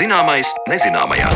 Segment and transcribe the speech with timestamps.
[0.00, 1.28] Zināmais nezināmajā.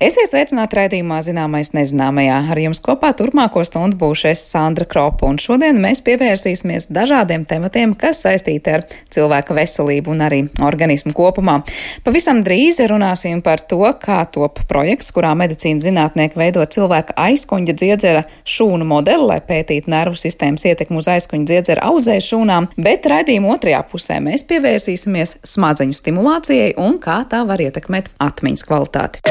[0.00, 2.38] Esiet sveicināti raidījumā Zināmais nezināmajā.
[2.54, 7.92] Ar jums kopā turpmāko stundu būšu es Sandra Kropa, un šodien mēs pievērsīsimies dažādiem tematiem,
[8.00, 11.58] kas saistīti ar cilvēka veselību un arī organismu kopumā.
[12.06, 18.24] Pavisam drīz runāsim par to, kā top projekts, kurā medicīnas zinātnieki veido cilvēka aizkuņa dziedzera
[18.48, 23.84] šūnu modeli, lai pētītu nervu sistēmas ietekmu uz aizkuņa dziedzera audzēju šūnām, bet raidījuma otrajā
[23.92, 29.28] pusē mēs pievērsīsimies smadzeņu stimulācijai un kā tā var ietekmēt atmiņas kvalitāti.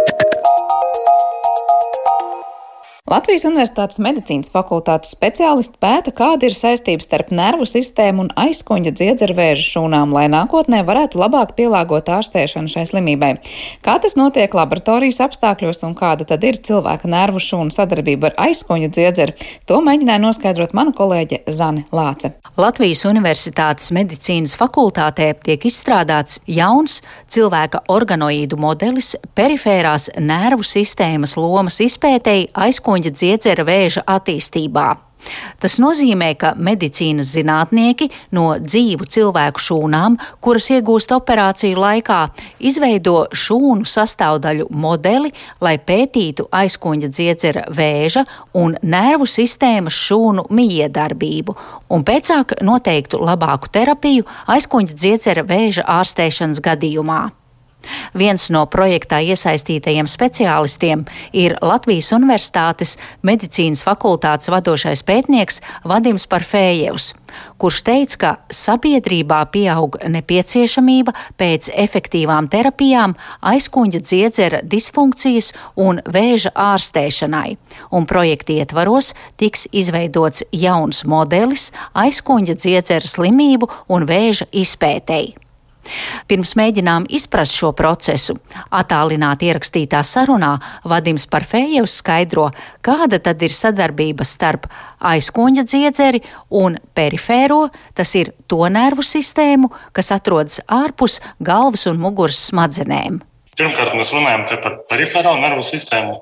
[3.09, 9.34] Latvijas Universitātes medicīnas fakultātes speciālisti pēta, kāda ir saistība starp nervu sistēmu un aizkuņa dziedzera
[9.34, 13.32] vēža šūnām, lai nākotnē varētu labāk pielāgot ārstēšanu šai slimībai.
[13.82, 18.91] Kā tas notiek laboratorijas apstākļos un kāda tad ir cilvēka nervu šūnu sadarbība ar aizkuņa
[18.93, 19.34] dziedzeru,
[19.65, 22.35] to mēģināja noskaidrot mana kolēģe Zane Lāce.
[22.62, 26.99] Latvijas Universitātes medicīnas fakultātē tiek izstrādāts jauns
[27.32, 34.98] cilvēka organoīdu modelis perifērās nervu sistēmas lomas izpētēji aizkuņa ķermeņa dziedzera vēža attīstībā.
[35.60, 43.84] Tas nozīmē, ka medicīnas zinātnieki no dzīvu cilvēku šūnām, kuras iegūst operāciju laikā, izveido šūnu
[43.84, 48.24] sastāvdaļu modeli, lai pētītu aizkuņa dziedzera vēža
[48.55, 51.58] un nervu sistēmas šūnu miedarbību,
[51.92, 57.26] un pēcāk noteiktu labāku terapiju aizkuņa dziedzera vēža ārstēšanas gadījumā.
[58.13, 67.13] Viens no projektā iesaistītajiem speciālistiem ir Latvijas Universitātes medicīnas fakultātes vadošais pētnieks Vadims Parfējevs,
[67.62, 73.16] kurš teica, ka sabiedrībā pieaug nepieciešamība pēc efektīvām terapijām
[73.53, 77.58] aizkuņa dziedzera disfunkcijas un vēža ārstēšanai,
[77.96, 85.49] un projekta ietvaros tiks izveidots jauns modelis aizkuņa dziedzera slimību un vēža izpētēji.
[86.29, 88.35] Pirms mēģinām izprast šo procesu,
[88.75, 90.56] attālināti ierakstītā sarunā
[90.90, 92.50] Vadims Parfējevs skaidro,
[92.85, 94.67] kāda tad ir sadarbība starp
[95.00, 96.22] aizkoņa dziedzeri
[96.59, 97.63] un perifēro,
[97.97, 103.23] tas ir to nervu sistēmu, kas atrodas ārpus galvas un muguras smadzenēm.
[103.59, 106.13] Pirmkārt, mēs runājam par perifēro nervu sistēmu.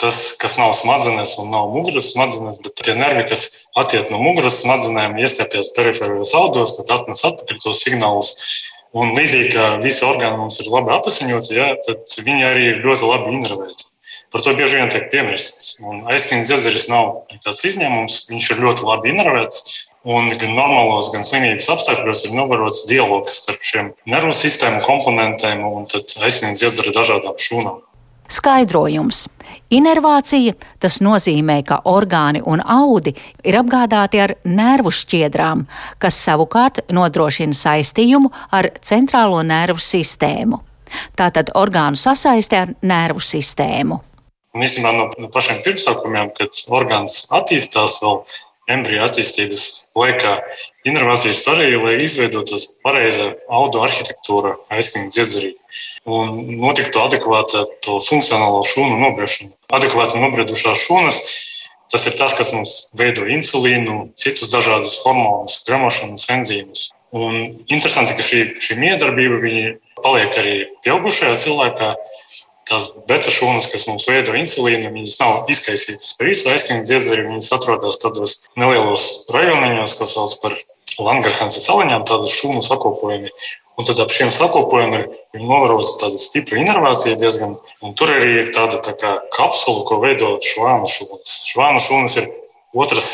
[0.00, 3.44] Tas, kas nav smadzenes un nav muguras smadzenes, bet tie nervi, kas
[3.78, 8.32] attiek no muguras smadzenēm, iestiepjas perifēros audos, tad atnes atpakaļ tos signālus
[8.96, 13.06] Un līdzīgi kā visi orgāni mums ir labi apziņoti, ja, tad viņi arī ir ļoti
[13.06, 13.86] labi innervēti.
[14.30, 15.76] Par to bieži vien tiek piemirsts.
[15.82, 18.16] Aizsmeļamies dzirdzeris nav nekāds izņēmums.
[18.30, 19.78] Viņš ir ļoti labi innervēts.
[20.10, 25.86] Un gan normālos, gan slimības apstākļos ir novērots dialogs starp šiem nervu sistēmu komponentiem un
[25.90, 27.82] aizsmeļamies dzirdzeru dažādām šūnām.
[28.30, 29.26] Skaidrojums.
[29.70, 33.12] Inervācija tas nozīmē, ka orgāni un audi
[33.46, 35.62] ir apgādāti ar nervu šķiedrām,
[36.02, 40.58] kas savukārt nodrošina saistījumu ar centrālo nervu sistēmu.
[41.14, 44.00] Tātad orgānu sasaiste ar nervu sistēmu.
[44.50, 48.24] Un īstenībā no, no pašiem pirmsākumiem, kad orgāns attīstās, vēl
[48.74, 49.62] embriju attīstības
[49.98, 50.36] laikā
[50.88, 55.52] inervācija ir svarīga, lai izveidotos pareiza audu arhitektūra aizsmeļamies dziedzerī
[56.10, 59.54] un notiktu adekvāta to funkcionālo šūnu nobriešana.
[59.78, 61.20] Adekvāti nobriedušās šūnas
[61.90, 66.88] tas ir tas, kas mums veido insulīnu, citus dažādus hormonus, gremošanas enzīmus.
[67.10, 69.40] Un interesanti, ka šī, šī miedarbība
[70.04, 70.54] paliek arī
[70.84, 71.88] pieaugušajā cilvēkā
[72.70, 77.26] tās beta šūnas, kas mums veido insulīnu, viņas nav izkaisītas par visu aizsmeļamies dziedzeri.
[77.28, 80.54] Viņas atrodas tādos nelielos rajonos, kas sauc par
[81.00, 83.32] Langarhansa saliņām, tādas šūnu sakopojumi.
[83.80, 87.54] Un tad ap šiem sakopojumiem ir novērota tāda stipra inervācija diezgan.
[87.86, 91.36] Un tur arī ir tāda tā kā kapsula, ko veido švānu šūnas.
[91.48, 92.28] Švānu šūnas ir
[92.76, 93.08] otras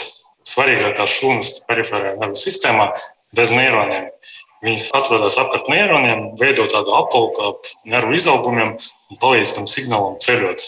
[0.46, 2.88] svarīgākās šūnas perifērajā nervu sistēmā
[3.36, 4.10] bez neironiem.
[4.64, 10.64] Viņas atrodas apkārt neironiem, veido tādu apvalku ap nervu izaugumiem un palīdz tam signālam ceļot.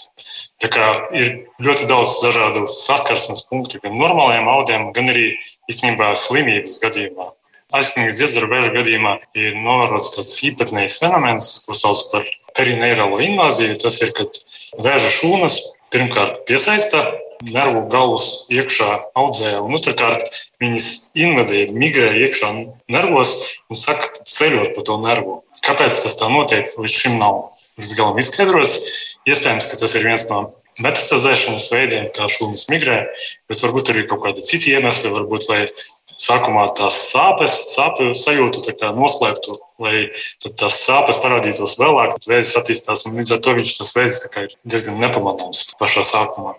[0.63, 1.31] Tā kā ir
[1.65, 5.31] ļoti daudz dažādu saskarsmes punktu gan normālajiem audiem, gan arī
[5.71, 7.31] īstenībā slimības gadījumā.
[7.79, 13.77] Aizsmeļamies dziedzera vēža gadījumā ir novērots tāds īpatnējs fenomens, ko sauc par perineirālo invāziju.
[13.83, 14.41] Tas ir, kad
[14.85, 15.59] vēža šūnas
[15.93, 17.05] pirmkārt piesaista
[17.47, 18.89] nervu galvas iekšā
[19.19, 20.25] audzē, un otrkārt
[20.63, 20.89] viņas
[21.19, 22.51] invadē, migrē iekšā
[22.91, 23.35] nervos
[23.71, 25.39] un saka ceļot pa to nervu.
[25.67, 27.45] Kāpēc tas tā notiek, līdz šim nav
[27.79, 28.79] līdz galam izskaidrots.
[29.29, 30.47] Iespējams, ka tas ir viens no
[30.83, 33.01] metastazēšanas veidiem, kā šūnas migrē,
[33.51, 35.63] bet varbūt arī kaut kādi citi iemesli, varbūt lai
[36.19, 38.63] sākumā tās sāpes, sāpju sajūtu
[38.97, 40.09] noslēptu, lai
[40.59, 44.57] tās sāpes parādītos vēlāk, tad vēzis attīstās un līdz ar to viņš tas vēzis ir
[44.67, 46.57] diezgan nepamanāms pašā sākumā.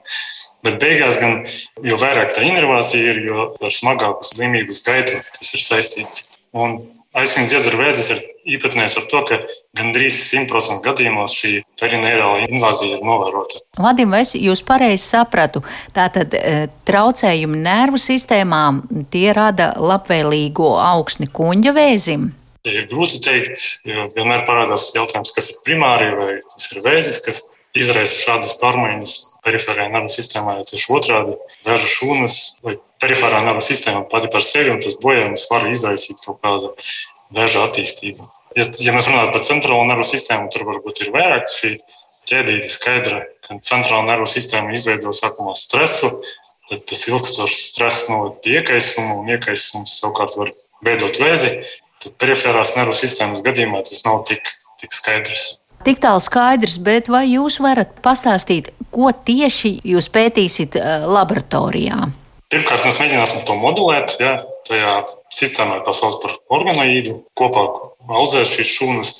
[0.63, 1.43] Bet beigās, gan,
[1.83, 6.25] jo vairāk tā inervācija ir, jo ar smagāku slimības gaitu tas ir saistīts.
[6.55, 6.79] Un
[7.17, 8.21] aizsmeļas iedzera vēzis ir
[8.55, 9.37] īpatnējs ar to, ka
[9.77, 13.61] gandrīz 100% gadījumos šī perineirāla invāzija ir novērota.
[13.81, 15.63] Vadim, vai es jūs pareizi sapratu?
[15.95, 18.83] Tātad e, traucējumi nervu sistēmām
[19.13, 22.29] tie rada labvēlīgo augsni kuņģa vēzim?
[22.67, 27.45] Ir grūti teikt, jo vienmēr parādās jautājums, kas ir primāri vai tas ir vēzis, kas
[27.77, 29.15] izraisa šādas pārmaiņas
[29.45, 32.35] perifērajā nervu sistēmā, ja tieši otrādi- vēža šūnas
[32.65, 36.73] vai perifērā nervu sistēma pati par sevi un tas bojājums var izraisīt kaut kādu
[37.35, 38.27] vēža attīstību.
[38.57, 41.75] Ja, ja mēs runājam par centrālo nervu sistēmu, tur varbūt ir vairāk šī
[42.29, 46.11] ķēdīte skaidra, ka centrāla nervu sistēma izveido sākumā stresu,
[46.69, 50.51] tad tas ilgstošs stress noved pie iekaisuma, un iekaisums savukārt var
[50.85, 51.55] veidot vēzi.
[51.99, 55.49] Tad perifērās nervu sistēmas gadījumā tas nav tik, tik skaidrs.
[55.83, 62.09] Tik tālu skaidrs, bet vai jūs varat pastāstīt, ko tieši jūs pētīsiet eh, laboratorijā?
[62.49, 64.15] Pirmkārt, mēs mēģināsim to modelēt.
[64.21, 64.93] Ja, tajā
[65.33, 67.65] sistēmā, kā sauc par organoīdu, kopā
[68.09, 69.11] audzēt šīs šūnas,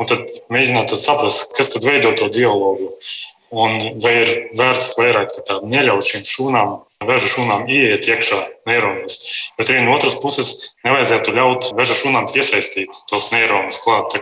[0.00, 2.90] un tad mēģināt tad saprast, kas tad veido to dialogu.
[3.54, 6.72] Un vai ir vērts vairāk kā, neļaut šīm šūnām,
[7.08, 9.18] vēža šūnām ieiet iekšā neironos.
[9.56, 10.50] Bet arī no otras puses
[10.84, 14.16] nevajadzētu ļaut vēža šūnām iesaistīt tos neironus klāt.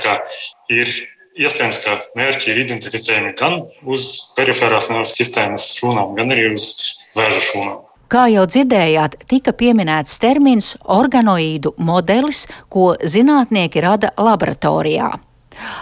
[0.71, 0.93] Ir
[1.41, 6.69] iespējams, ka mērķi ir identificējami gan uz periferās nervu sistēmas šūnām, gan arī uz
[7.17, 7.81] vēža šūnām.
[8.13, 15.15] Kā jau dzirdējāt, tika pieminēts termins organoīdu modelis, ko zinātnieki rada laboratorijā.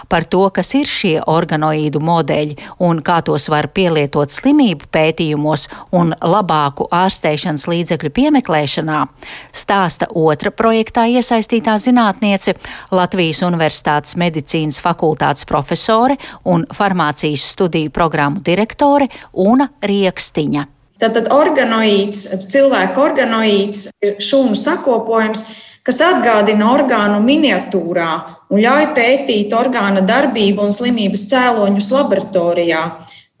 [0.07, 2.55] Par to, kas ir šie organoīdu modeļi
[2.87, 9.03] un kā tos var pielietot slimību pētījumos un labāku ārstēšanas līdzekļu piemeklēšanā,
[9.51, 12.55] stāsta otra projektā iesaistītā zinātniece,
[12.95, 16.15] Latvijas Universitātes medicīnas fakultātes profesore
[16.47, 20.71] un farmācijas studiju programmu direktore Una Riekstiņa.
[21.01, 25.47] Tātad organoīds, cilvēka organoīds ir šūnu sakopojums,
[25.81, 28.09] kas atgādina orgānu miniatūrā
[28.53, 32.83] un ļauj pētīt orgāna darbību un slimības cēloņus laboratorijā,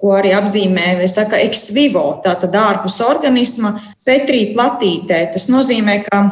[0.01, 5.27] ko arī apzīmē saka, ex vivo, tātad ārpus organisma, Petrī platītē.
[5.35, 6.23] Tas nozīmē, ka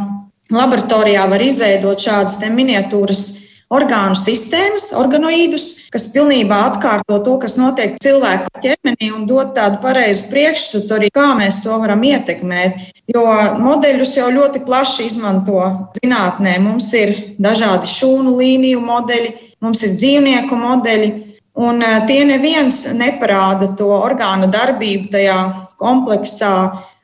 [0.50, 3.22] laboratorijā var izveidot šādas miniatūras
[3.70, 10.30] orgānu sistēmas, organoīdus, kas pilnībā atkārto to, kas notiek cilvēka ķermenī un dod tādu pareizu
[10.32, 12.90] priekšstatu arī, kā mēs to varam ietekmēt.
[13.14, 13.26] Jo
[13.62, 15.62] modeļus jau ļoti plaši izmanto
[16.00, 16.58] zinātnē.
[16.62, 19.34] Mums ir dažādi šūnu līniju modeļi,
[19.66, 21.10] mums ir dzīvnieku modeļi.
[21.60, 25.40] Un eh, tie neviens neparāda to orgānu darbību tajā
[25.82, 26.54] kompleksā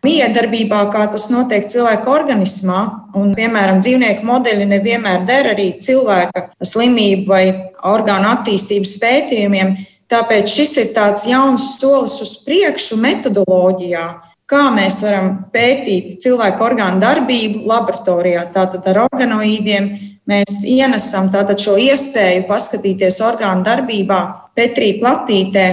[0.05, 2.81] miedarbībā, kā tas notiek cilvēka organismā.
[3.17, 7.43] Un, piemēram, dzīvnieku modeļi nevienmēr der arī cilvēka slimību vai
[7.85, 9.75] orgānu attīstības pētījumiem.
[10.11, 14.05] Tāpēc šis ir tāds jauns solis uz priekšu metodoloģijā,
[14.45, 18.45] kā mēs varam pētīt cilvēku orgānu darbību laboratorijā.
[18.53, 19.89] Tātad ar organoīdiem
[20.29, 24.21] mēs ienesam šo iespēju paskatīties orgānu darbībā
[24.55, 25.65] Petrī platītē.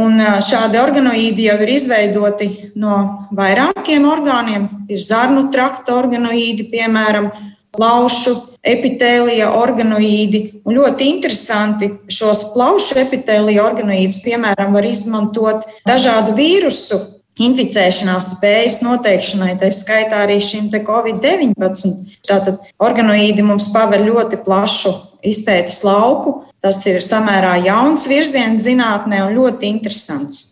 [0.00, 2.48] Un šādi organoīdi jau ir izveidoti
[2.80, 2.96] no
[3.36, 4.68] vairākiem orgāniem.
[4.88, 7.28] Ir zarnu trakta organoīdi, piemēram,
[7.76, 8.34] plaušu
[8.66, 10.42] epitēlija organoīdi.
[10.64, 17.00] Un ļoti interesanti šos plaušu epitēlija organoīdus, piemēram, var izmantot dažādu vīrusu
[17.40, 21.94] inficēšanās spējas noteikšanai, tā skaitā arī šim Covid-19.
[22.26, 24.92] Tātad organoīdi mums paver ļoti plašu
[25.26, 26.40] izpētes lauku.
[26.60, 30.46] Tas ir samērā jauns virziens zinātnē un ļoti interesants.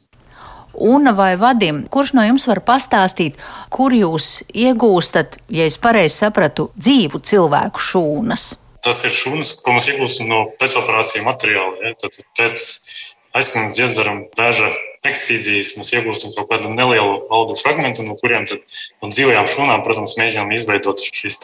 [0.78, 3.36] Una vai Vadim, kurš no jums var pastāstīt,
[3.74, 8.52] kur jūs iegūstat, ja es pareizi sapratu, dzīvu cilvēku šūnas?
[8.84, 11.80] Tas ir šūnas, ko mēs iegūstam no pēcoperāciju materiāla.
[11.82, 11.96] Ja?
[11.98, 12.66] Tad pēc
[13.36, 14.70] aizsmeļas dziedzaram vēža
[15.08, 18.62] eksīzijas mēs iegūstam kaut kādu nelielu audu fragment, no kuriem tad
[19.02, 21.42] no dzīvajām šūnām, protams, mēģinām izveidot šīs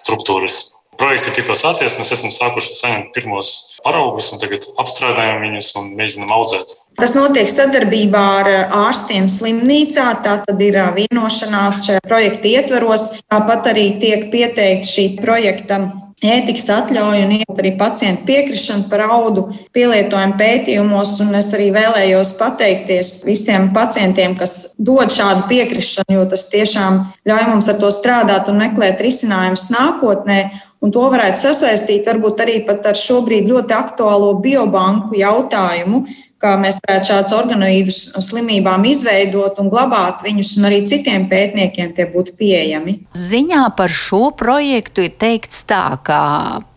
[0.00, 0.75] struktūras.
[0.96, 3.52] Projekts ir tikko sācies, mēs esam sākuši saņemt pirmos
[3.84, 6.72] paraugus, un tagad apstrādājam viņus un mēģinam audzēt.
[6.96, 8.50] Tas notiek sadarbībā ar
[8.86, 10.08] ārstiem slimnīcā.
[10.24, 13.10] Tā tad ir vienošanās šajā projekta ietveros.
[13.28, 15.82] Tāpat arī tiek pieteikts šī projekta
[16.24, 21.18] ētikas atļauju un arī pacientu piekrišanu par audu pielietojumu pētījumos.
[21.20, 27.50] Un es arī vēlējos pateikties visiem pacientiem, kas dod šādu piekrišanu, jo tas tiešām ļauj
[27.50, 30.40] mums ar to strādāt un meklēt risinājumus nākotnē.
[30.84, 36.04] Un to varētu sasaistīt varbūt arī ar šobrīd ļoti aktuālo biobanku jautājumu,
[36.42, 42.06] kā mēs varētu šādus organoīdus slimībām izveidot un glabāt viņus, un arī citiem pētniekiem tie
[42.12, 42.98] būtu pieejami.
[43.16, 46.20] Ziņā par šo projektu ir teikts tā, ka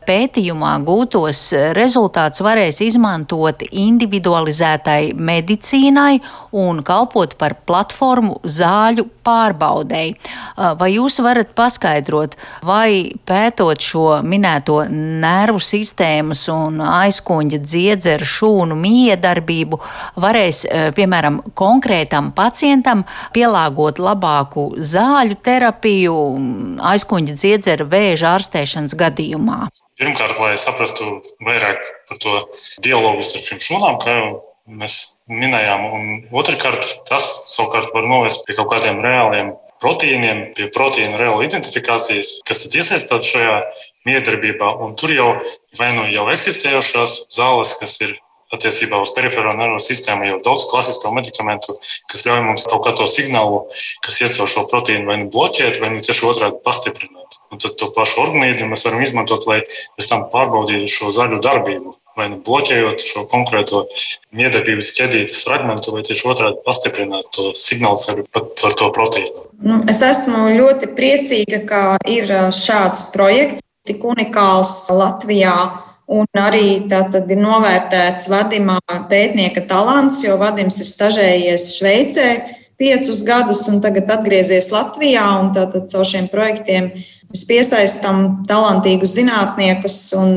[0.09, 1.41] pētījumā gūtos
[1.77, 6.19] rezultātus varēs izmantot individualizētai medicīnai
[6.57, 10.15] un kalpot par platformu zāļu pārbaudēji.
[10.79, 19.81] Vai jūs varat paskaidrot, vai pētot šo minēto nervu sistēmas un aizkuņa dziedzeru šūnu miedarbību,
[20.23, 20.63] varēs,
[20.97, 26.17] piemēram, konkrētam pacientam pielāgot labāku zāļu terapiju
[26.93, 29.67] aizkuņa dziedzeru vēža ārstēšanas gadījumā?
[29.99, 32.35] Pirmkārt, lai saprastu vairāk par to
[32.85, 34.29] dialogu starp šīm šūnām, kā jau
[34.79, 34.95] mēs
[35.27, 36.05] minējām, un
[36.39, 39.51] otrkārt, tas savukārt var novest pie kaut kādiem reāliem
[39.81, 43.59] proteīniem, pie proteīna reāla identifikācijas, kas tad iesaistās šajā
[44.07, 44.71] miedarbībā.
[44.83, 45.29] Un tur jau
[45.79, 48.15] vai nu jau eksistējošās zāles, kas ir
[48.55, 51.75] attiecībā uz perifēro nervu sistēmu jau daudz klasisko medikamentu,
[52.09, 53.63] kas ļauj mums kaut kā to signālu,
[54.05, 57.39] kas iet caur šo proteīnu, vai nu bloķēt, vai nu tieši otrādi pastiprināt.
[57.53, 59.61] Un tad to pašu organismu mēs varam izmantot, lai
[59.97, 61.93] pēc tam pārbaudītu šo zaļu darbību.
[62.17, 63.83] Vai nu bloķējot šo konkrēto
[64.35, 69.45] miedarbības ķedītes fragmentu, vai tieši otrādi pastiprināt to signālu pat ar to proteīnu.
[69.63, 75.55] Nu, es esmu ļoti priecīga, ka ir šāds projekts, tik unikāls Latvijā
[76.09, 78.79] Un arī tātad ir novērtēts Vadimā
[79.11, 82.29] pētnieka talants, jo Vadims ir stažējies Šveicē
[82.81, 85.27] piecus gadus un tagad atgriezies Latvijā.
[85.53, 86.89] Tātad caur šiem projektiem
[87.29, 90.33] mēs piesaistām talantīgus zinātniekus un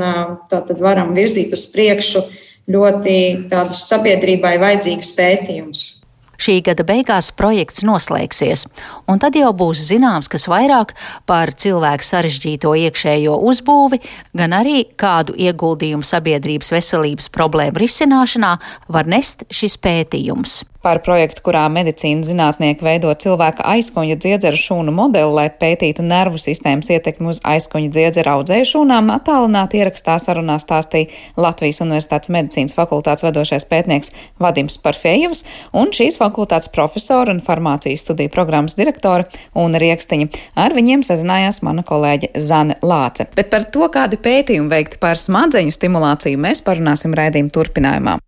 [0.53, 2.27] tātad varam virzīt uz priekšu
[2.73, 3.17] ļoti
[3.49, 6.02] tādus sabiedrībai vajadzīgus pētījumus.
[6.43, 8.65] Šī gada beigās projekts noslēgsies,
[9.07, 10.95] un tad jau būs zināms, kas vairāk
[11.29, 14.01] par cilvēku sarežģīto iekšējo uzbūvi,
[14.35, 18.57] gan arī kādu ieguldījumu sabiedrības veselības problēmu risināšanā
[18.91, 25.31] var nest šis pētījums par projektu, kurā medicīnas zinātnieki veido cilvēka aizkuņa dziedzeru šūnu modeli,
[25.37, 31.11] lai pētītu nervu sistēmas ietekmi uz aizkuņa dziedzeru audzēju šūnām, attālināti ierakstā sarunā stāstīja
[31.41, 34.13] Latvijas Universitātes medicīnas fakultātes vadošais pētnieks
[34.43, 35.45] Vadims Parfējevs
[35.79, 40.29] un šīs fakultātes profesora un farmācijas studiju programmas direktore Una Riekstiņa.
[40.59, 43.29] Ar viņiem sazinājās mana kolēģe Zane Lāce.
[43.37, 48.19] Bet par to, kādi pētījumi veikti par smadzeņu stimulāciju, mēs parunāsim raidījuma turpinājumā.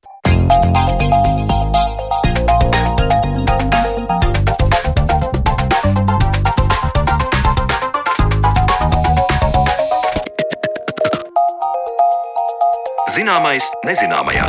[13.24, 14.44] Zināmais nezināmajā.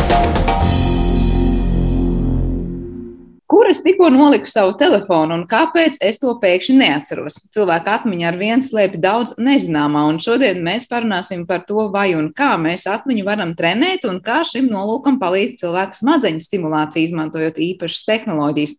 [3.66, 7.40] Kur es tikko noliku savu telefonu un kāpēc es to pēkšņi neatceros?
[7.56, 12.28] Cilvēka atmiņa ar vienu slēpj daudz nezināmā, un šodien mēs parunāsim par to, vai un
[12.38, 18.06] kā mēs atmiņu varam trenēt un kā šim nolūkam palīdz cilvēku smadzeņu stimulācija, izmantojot īpašas
[18.12, 18.76] tehnoloģijas.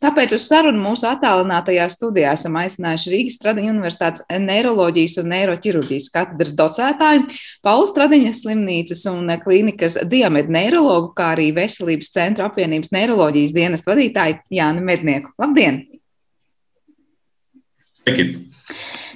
[0.00, 6.54] Tāpēc uz sarunu mūsu attālinātajā studijā esam aicinājuši Rīgas Stradiņa Universitātes neiroloģijas un neiroķirurģijas katedras
[6.56, 7.26] docētāju,
[7.60, 14.29] Paulu Stradiņas slimnīcas un klīnikas diamedu neirologu, kā arī Veselības centra apvienības neiroloģijas dienas vadītāju
[14.30, 15.32] vadītāju Jānu Mednieku.
[15.38, 15.86] Labdien!
[18.00, 18.46] Sveiki!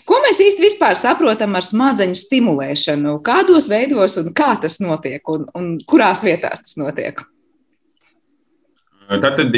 [0.04, 3.22] Ko mēs vispār saprotam ar smadzeņu stimulēšanu?
[3.24, 7.22] Kādos veidos un kā tas notiek, un, un kurās vietās tas notiek?
[9.04, 9.52] Tātad,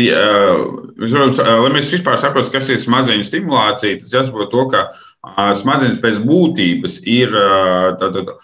[0.98, 4.86] protams, lai mēs vispār saprotam, kas ir smadzeņu stimulācija, tas jāsaprot to, ka
[5.58, 7.34] smadzenes pēc būtības ir
[8.00, 8.34] tātad,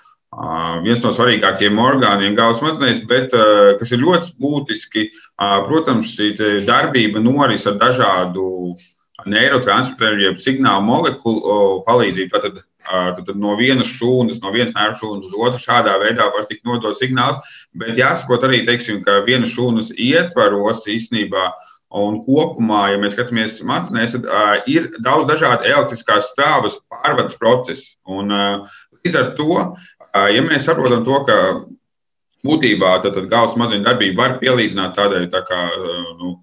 [0.85, 3.35] viens no svarīgākajiem orgāniem galvas smadzenēs, bet
[3.81, 5.07] kas ir ļoti būtiski,
[5.69, 6.33] protams, šī
[6.69, 8.75] darbība noris ar dažādu
[9.29, 12.33] neirotransmitēru, jeb signālu molekulu palīdzību.
[12.33, 12.63] Tātad,
[13.19, 16.97] tad no vienas šūnas, no vienas nervu šūnas uz otru šādā veidā var tikt nodot
[16.99, 17.39] signāls,
[17.77, 21.53] bet jāsaprot arī, teiksim, ka vienas šūnas ietvaros īstenībā
[21.93, 27.99] Un kopumā, ja mēs skatāmies smadzenēs, tad uh, ir daudz dažādu elektriskās stāvas pārvades procesu.
[28.09, 29.57] Un, uh, līdz ar to
[30.13, 31.37] Ja mēs saprotam to, ka
[32.45, 32.99] būtībā
[33.31, 35.61] galvas smadzeņu darbība var pielīdzināt tādai tā kā,
[36.19, 36.35] nu,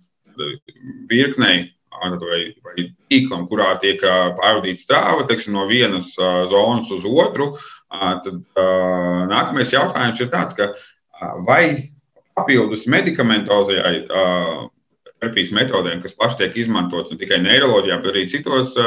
[1.09, 1.67] virknei
[1.99, 6.15] vai, vai tīklam, kurā tiek pārvadīta strāva teiksim, no vienas
[6.49, 7.51] zonas uz otru,
[7.89, 8.41] tad
[9.29, 10.71] nākamais jautājums ir tāds, ka
[11.45, 11.91] vai
[12.37, 14.07] papildus medikamentozajai
[15.19, 18.77] terapijas metodēm, kas plaši tiek izmantotas ne tikai neiroloģijā, bet arī citos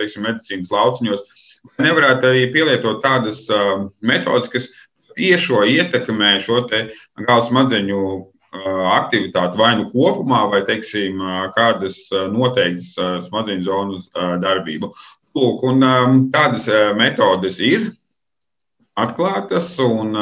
[0.00, 1.44] teiksim, medicīnas lauciņos,
[1.82, 3.44] Nevarētu arī pielietot tādas
[4.00, 4.68] metodas, kas
[5.18, 8.02] tiešo ietekmē šo galvas smadzeņu
[8.94, 11.20] aktivitāti vai nu kopumā, vai teiksim,
[11.56, 12.94] kādas noteiktas
[13.28, 14.92] smadzeņu zonas darbību.
[15.36, 17.92] Lūk, un tādas metodes ir.
[18.98, 20.16] atklātas, un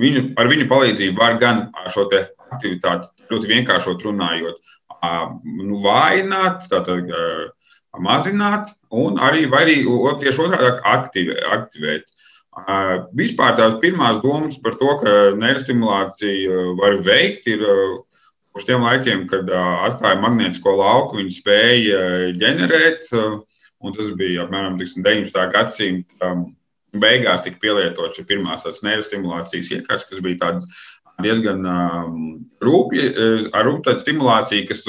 [0.00, 2.06] viņu, ar viņu palīdzību var gan šo
[2.54, 4.60] aktivitāti ļoti vienkāršot runājot,
[5.44, 7.10] nu, vājināt, tātad,
[8.02, 9.76] mazināt, un arī, arī
[10.22, 12.10] tieši otrādi aktivē, aktivēt.
[13.18, 17.64] Vispār tās pirmās domas par to, ka neirostimulāciju var veikt, ir
[18.54, 22.04] uz tiem laikiem, kad atklāja magnētisko lauku, viņi spēja
[22.38, 23.10] ģenerēt,
[23.84, 25.48] un tas bija apmēram 19.
[25.54, 26.34] gadsimta
[26.94, 30.84] beigās tika pielietots šī pirmā neirostimulācijas iekārtas, kas bija tādas
[31.22, 31.62] diezgan
[32.64, 33.10] rūpīgi,
[33.54, 34.82] ar rūpīgu stimulāciju, kas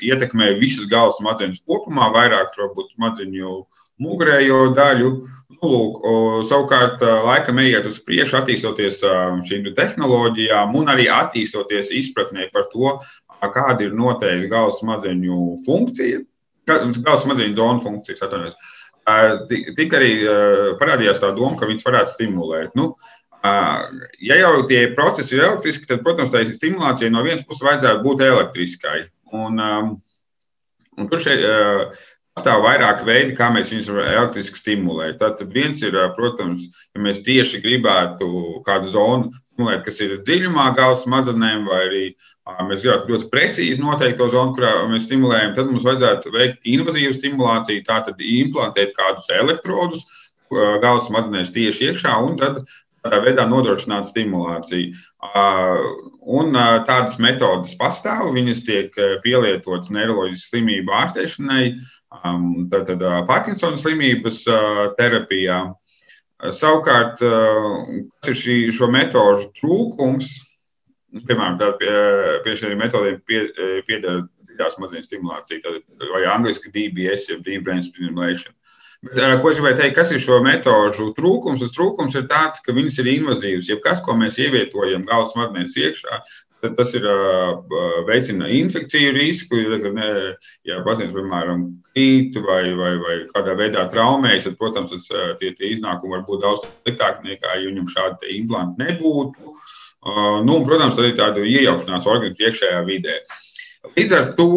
[0.00, 3.60] ietekmē visas galvas smadzenes kopumā, vairāk varbūt smadziņu
[4.02, 5.12] mugurējo daļu.
[5.52, 5.98] Nu, lūk,
[6.50, 9.02] savukārt, laikam ejiet uz priekšu, attīstoties
[9.46, 12.96] šīm tehnoloģijām un arī attīstoties izpratnē par to,
[13.42, 16.22] kāda ir noteikti galvas smadzeņu funkcija,
[16.66, 18.24] galvas smadzeņu zonu funkcijas.
[18.26, 18.58] Atvainojos.
[19.78, 20.12] Tik arī
[20.80, 22.74] parādījās tā doma, ka viņas varētu stimulēt.
[22.78, 22.94] Nu,
[23.42, 28.24] ja jau tie procesi ir elektriski, tad, protams, tā stimulācija no vienas puses vajadzētu būt
[28.28, 28.98] elektriskai.
[29.32, 29.58] Un,
[30.98, 31.46] un tur šeit,
[32.32, 35.18] Pastāv vairāki veidi, kā mēs viņus varam elektriski stimulēt.
[35.20, 36.64] Tad viens ir, protams,
[36.96, 38.28] ja mēs tieši gribētu
[38.64, 42.00] kādu zonu stimulēt, kas ir dziļumā galvas smadzenēm, vai arī
[42.70, 47.18] mēs gribētu ļoti precīzi noteikt to zonu, kurā mēs stimulējam, tad mums vajadzētu veikt invazīvu
[47.18, 50.08] stimulāciju, tātad implantēt kādus elektrodus
[50.48, 52.62] galvas smadzenēs tieši iekšā, un tad
[53.02, 54.94] tādā veidā nodrošināt stimulāciju.
[56.38, 56.56] Un
[56.86, 61.64] tādas metodas pastāv, viņas tiek pielietotas neiroloģiskas slimību ārstēšanai,
[62.72, 64.44] tātad Parkinsona slimības
[64.98, 65.64] terapijā.
[66.58, 70.32] Savukārt, kas ir šī, šo metožu trūkums,
[71.28, 71.92] piemēram, pie,
[72.42, 73.44] pie šiem metodiem pie,
[73.86, 75.74] piedara dziļā smadzeņu stimulācija,
[76.12, 78.54] vai angliski DBS, jeb Deep Brain Stimulation.
[79.02, 81.58] Ko es gribēju teikt, kas ir šo metožu trūkums?
[81.64, 83.70] Tas trūkums ir tāds, ka viņas ir invazīvas.
[83.72, 86.18] Ja kas, ko mēs ievietojam galvas smadzenēs iekšā,
[86.62, 87.08] tad tas ir
[88.06, 89.58] veicina infekciju risku.
[90.68, 95.10] Ja pacients, piemēram, krīt vai, vai, vai kādā veidā traumējas, tad, protams, tas,
[95.42, 99.56] tie, tie iznākumi var būt daudz sliktāki nekā, ja viņam šādi implanti nebūtu.
[100.46, 103.18] Nu, un, protams, arī tāda iejaukšanās organismu iekšējā vidē.
[103.98, 104.48] Līdz ar to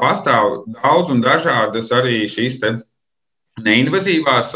[0.00, 2.56] pastāv daudz un dažādas arī šīs
[3.64, 4.52] neinvazīvās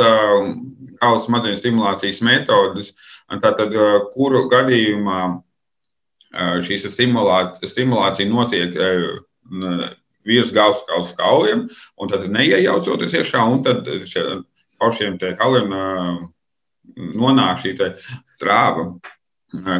[1.00, 2.92] galvas smadzeņu stimulācijas metodes,
[3.30, 3.74] tātad,
[4.14, 5.20] kuru gadījumā
[6.66, 8.76] šī stimulācija notiek
[10.26, 11.64] virs galvas kausa kauliem,
[11.96, 15.72] un tad neiejaucoties iekšā, un tad caur šiem kauliem
[17.16, 17.76] nonāk šī
[18.36, 18.90] strāva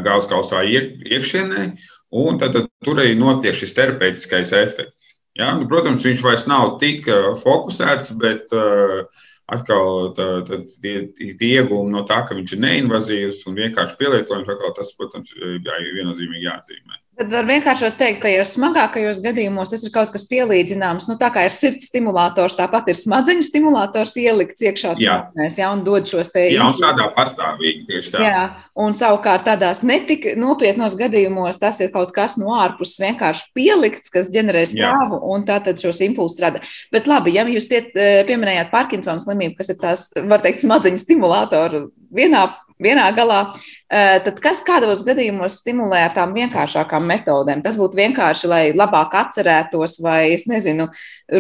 [0.03, 1.67] galvas kausā iekšienē,
[2.11, 4.97] un tad, tad tur arī notiek šis terapeitiskais efekts.
[5.39, 5.53] Ja?
[5.59, 7.09] Nu, protams, viņš vairs nav tik
[7.43, 9.05] fokusēts, bet uh,
[9.51, 14.51] atkal tā, tā, tie, tie iegūmi no tā, ka viņš ir neinvazīvs un vienkārši pielietojams,
[14.77, 15.63] tas, protams, ir
[15.99, 17.00] viennozīmīgi jāatzīmē.
[17.19, 21.05] Tad var vienkārši teikt, ka tajos smagākajos gadījumos tas ir kaut kas pielīdzināms.
[21.11, 25.83] Nu, tā kā ir sirds stimulators, tāpat ir smadzeņu stimulators ielikts iekšā smadzenēs, jā, un
[25.85, 26.47] dod šos te.
[26.55, 28.23] Jā, un šādā pastāvīgi tieši tā.
[28.25, 28.45] Jā,
[28.87, 34.33] un savukārt tādās netik nopietnos gadījumos tas ir kaut kas no ārpuses vienkārši pielikts, kas
[34.33, 36.65] ģenerē stāvu, un tā tad šos impulsus rada.
[36.95, 41.85] Bet labi, ja jūs pie, pieminējāt Parkinsona slimību, kas ir tās, var teikt, smadzeņu stimulātori
[42.17, 42.47] vienā
[42.83, 43.43] vienā galā.
[43.91, 47.63] Eh, tad kas kādos gadījumos stimulē ar tām vienkāršākām metodēm?
[47.65, 50.87] Tas būtu vienkārši, lai labāk atcerētos, vai, es nezinu,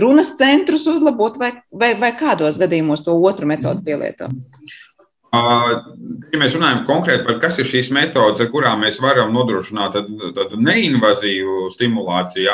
[0.03, 4.35] runas centrus uzlabot, vai, vai, vai kādos gadījumos to otru metodu pielietot?
[5.31, 10.59] Ja mēs runājam konkrēti par kas ir šīs metodes, ar kurām mēs varam nodrošināt tādu,
[10.59, 12.51] neinvazīvu stimulāciju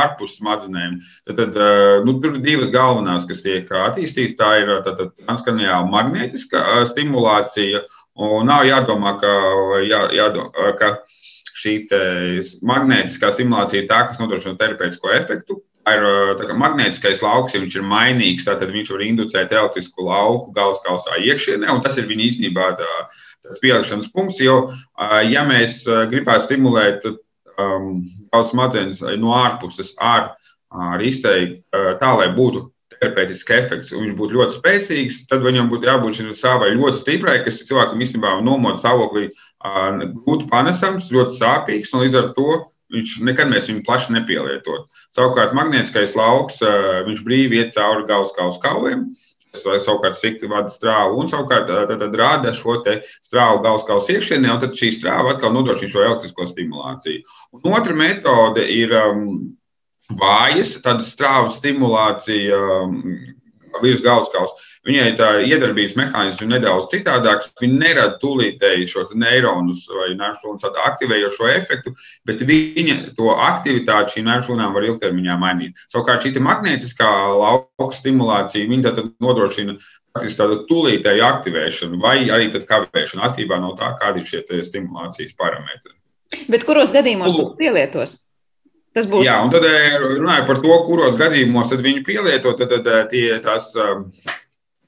[0.00, 0.96] ārpus smadzenēm,
[1.28, 1.60] tad, tad
[2.02, 4.34] nu, tur ir divas galvenās, kas tiek attīstītas.
[4.40, 4.74] Tā ir
[5.22, 7.84] transkraniāla magnētiskā stimulācija
[8.16, 9.30] Un nav jādomā, ka,
[9.84, 10.92] jā, jādomā, ka
[11.56, 11.74] šī
[12.64, 15.60] magnētiskā stimulācija ir tā, kas nodrošina terapeitisko efektu.
[15.86, 21.20] Ir magnētiskais lauks, ja viņš ir mainīgs, tad viņš var inducēt elektrisku lauku galvas kausā
[21.22, 22.72] iekšienē, un tas ir viņa īstenībā
[23.60, 24.40] pielikšanas punkts.
[24.42, 24.72] Jo,
[25.28, 28.00] ja mēs gribētu stimulēt um,
[28.32, 30.32] galvas smadzenes no ārpuses ar,
[30.72, 31.62] ar izteikti
[32.00, 32.66] tā, lai būtu
[33.00, 37.36] terapeitisks efekts, un viņš būtu ļoti spēcīgs, tad viņam būtu jābūt šim sāvai ļoti stiprai,
[37.44, 39.28] kas cilvēkam īstenībā nomoda stāvoklī
[39.64, 42.48] grūti panesams, ļoti sāpīgs, un līdz ar to
[42.94, 44.90] viņš nekad mēs viņu plaši nepielietot.
[45.16, 46.60] Savukārt magnētiskais lauks,
[47.08, 49.08] viņš brīvi iet cauri galvas kauliem,
[49.56, 52.76] savukārt slikti vada strāvu un savukārt tad, tad rada šo
[53.24, 57.24] strāvu galvas iekšienē, un tad šī strāva atkal nodrošina šo elektrisko stimulāciju.
[57.56, 59.56] Un otra metode ir um,
[60.12, 63.02] vājas, tāda strāva stimulācija um,
[63.82, 64.64] virs galvaskausa.
[64.86, 67.50] Viņai tā iedarbības mehānisms ir nedaudz citādāks.
[67.58, 71.92] Viņa nerada tūlītēji šo neironus vai nervšūnu aktivējošo efektu,
[72.28, 75.82] bet viņa to aktivitāti šīm nervšūnām var ilgtermiņā mainīt.
[75.90, 78.70] Savukārt šī magnētiskā lauka stimulācija
[79.18, 79.74] nodrošina
[80.16, 85.96] faktiski tādu tūlītēju aktivēšanu vai arī kavēšanu atkarībā no tā, kādi ir šie stimulācijas parametri.
[86.50, 88.16] Bet kuros gadījumos tas pielietos?
[88.96, 89.26] Tas būs.
[89.28, 93.24] Jā, un tad eh, runājot par to, kuros gadījumos viņi pielieto, tad, tad eh, tie,
[93.44, 94.06] tās um,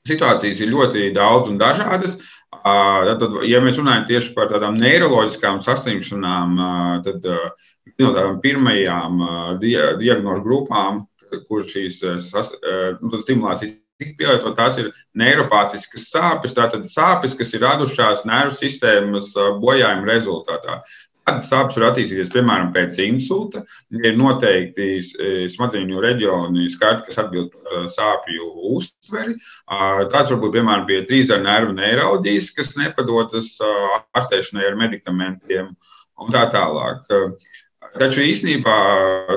[0.08, 2.16] situācijas ir ļoti daudz un dažādas.
[2.48, 6.56] Tad, ja mēs runājam tieši par tādām neiroloģiskām saslimšanām,
[7.04, 9.20] tad viena no tādām pirmajām
[9.60, 11.02] diagnožu grupām,
[11.48, 14.90] kur šīs nu, stimulācijas tika pielietot, tās ir
[15.20, 20.80] neiropātiskas sāpes, tātad sāpes, kas ir radušās nervu sistēmas bojājuma rezultātā.
[21.28, 23.60] Kādas sāpes var attīstīties, piemēram, pēc insulta?
[23.92, 29.36] Ir noteikti e, smadzeņu reģioni, skarti, kas atbild par e, sāpju uztveri.
[30.14, 33.50] Tāds var būt, piemēram, pie trīsdara nervu neiroloģijas, kas nepadodas
[34.16, 37.04] ārstēšanai ar medikamentiem un tā tālāk.
[38.00, 38.78] Taču īsnībā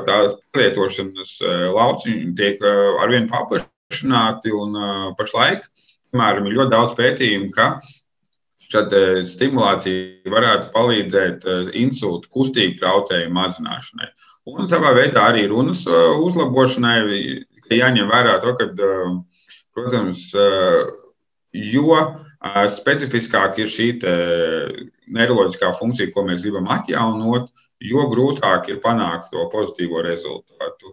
[0.07, 0.21] tā
[0.61, 2.63] lietošanas e, lauciņi tiek
[3.03, 4.79] arvien paplašināti un
[5.19, 5.67] pašlaik,
[6.07, 7.73] piemēram, ir ļoti daudz pētījumu, ka
[8.71, 14.09] Šāda stimulācija varētu palīdzēt eh, insultu kustību traucējumu mazināšanai.
[14.51, 17.01] Un savā veidā arī runas eh, uzlabošanai
[17.71, 18.67] jāņem vērā to, ka,
[19.71, 20.25] protams,
[21.55, 21.99] jo
[22.75, 23.85] specifiskāk ir šī
[25.07, 27.47] neiroloģiskā funkcija, ko mēs gribam atjaunot,
[27.79, 30.91] jo grūtāk ir panākt to pozitīvo rezultātu.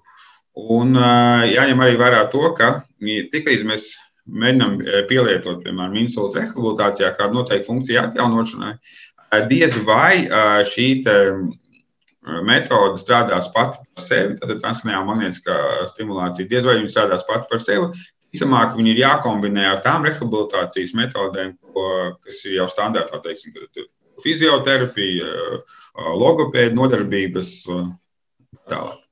[0.79, 3.91] Un jāņem arī vērā to, ka tiklīdz mēs
[4.29, 10.91] mēģinām eh, pielietot, piemēram, insulta rehabilitācijā, kādu noteiktu funkciju atjaunošanai, eh, diez vai eh, šī
[12.45, 15.55] metode strādās pati par sevi, tad transkraniāla magnētiskā
[15.95, 17.89] stimulācija, diez vai viņa strādās pati par sevi.
[18.29, 21.87] Visticamāk, viņi ir jākombinē ar tām rehabilitācijas metodēm, ko,
[22.27, 23.57] kas ir jau standartā, teiksim,
[24.21, 25.33] fizioterapija,
[26.21, 27.55] logopēda nodarbības
[28.69, 29.08] tālāk.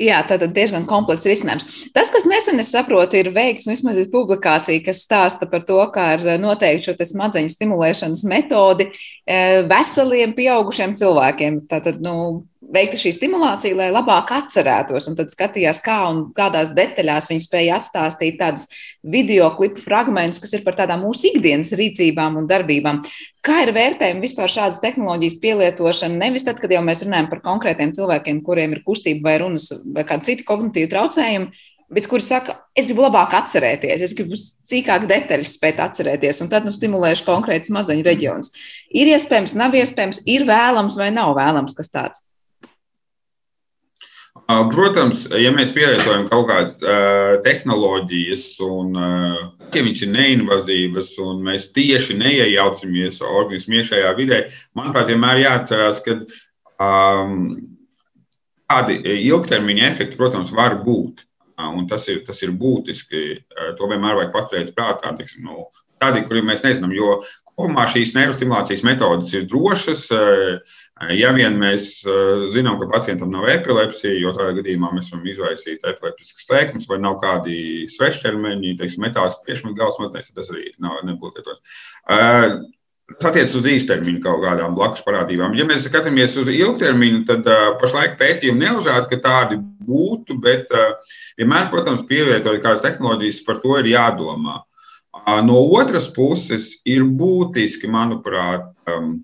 [0.00, 1.66] Jā, tā tad diezgan komplekss risinājums.
[1.92, 5.76] Tas, kas nesen, es saprotu, ir veikts, nu, vismaz ir publikācija, kas stāsta par to,
[5.92, 11.60] kā ar noteikti šo smadzeņu stimulēšanas metodi eh, veseliem, pieaugušiem cilvēkiem.
[11.68, 12.14] Tātad, nu,
[12.72, 15.08] veikta šī stimulācija, lai labāk atcerētos.
[15.10, 18.68] Un tad skatījās, kā un kādās detaļās viņi spēja atstāstīt tādus
[19.02, 23.02] video klipu fragmentus, kas ir par tādām mūsu ikdienas rīcībām un darbībām.
[23.42, 26.20] Kā ir vērtējumi vispār šādas tehnoloģijas pielietošana?
[26.22, 30.06] Nevis tad, kad jau mēs runājam par konkrētiem cilvēkiem, kuriem ir kustība vai runas vai
[30.08, 35.58] kādi citi kognitīvi traucējumi, bet kuri saka, es gribu labāk atcerēties, es gribu sīkāk detaļas
[35.58, 38.54] spēt atcerēties, un tad nu, stimulēšu konkrēti smadzeņu reģionus.
[38.94, 42.22] Ir iespējams, nav iespējams, ir vēlams vai nav vēlams kas tāds.
[44.46, 49.36] Protams, ja mēs pielietojam kaut kādas uh, tehnoloģijas, un uh,
[49.72, 54.40] ja viņas ir neinvazīvas, un mēs tieši neiejaucamies organismu iekšējā vidē,
[54.76, 56.18] manuprāt, vienmēr jāatcerās, ka
[56.82, 57.54] um,
[58.72, 61.24] kādi ilgtermiņa efekti, protams, var būt.
[61.62, 63.44] Un tas ir, tas ir būtiski.
[63.78, 65.12] To vienmēr vajag paturēt prātā.
[65.18, 65.68] Tiksim, nu,
[66.02, 67.20] tādi, kuriem mēs nezinām, jo
[67.52, 70.08] kopumā šīs neirostimulācijas metodes ir drošas.
[71.10, 75.82] Ja vien mēs eh, zinām, ka pacientam nav epilepsija, jo tādā gadījumā mēs varam izraisīt
[75.88, 81.42] epileptiskas slēgums vai nav kādi svešķermeņi, teiksim, metāls priekšmetu gals mazliet, tas arī nav, nebūtu
[81.42, 81.80] lietots.
[82.06, 82.54] Eh,
[83.16, 85.56] tas attiecas uz īstermiņu kaut kādām blakus parādībām.
[85.58, 90.94] Ja mēs skatāmies uz ilgtermiņu, tad uh, pašlaik pētījumi neuzrāda, ka tādi būtu, bet uh,
[91.40, 94.60] vienmēr, protams, pievietojot kādas tehnoloģijas, par to ir jādomā.
[95.12, 99.18] Uh, no otras puses, ir būtiski, manuprāt, um,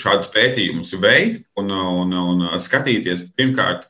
[0.00, 3.88] šādus pētījumus veikt un, un, un skatīties pirmkārt,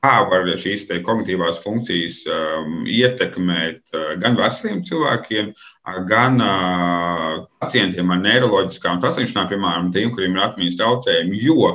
[0.00, 8.12] kā var šīs kognitīvās funkcijas um, ietekmēt uh, gan veseliem cilvēkiem, uh, gan uh, pacientiem
[8.14, 11.42] ar neiroloģiskām saslimšanām, piemēram, tiem, kuriem ir atmiņas traucējumi.
[11.44, 11.74] Jo,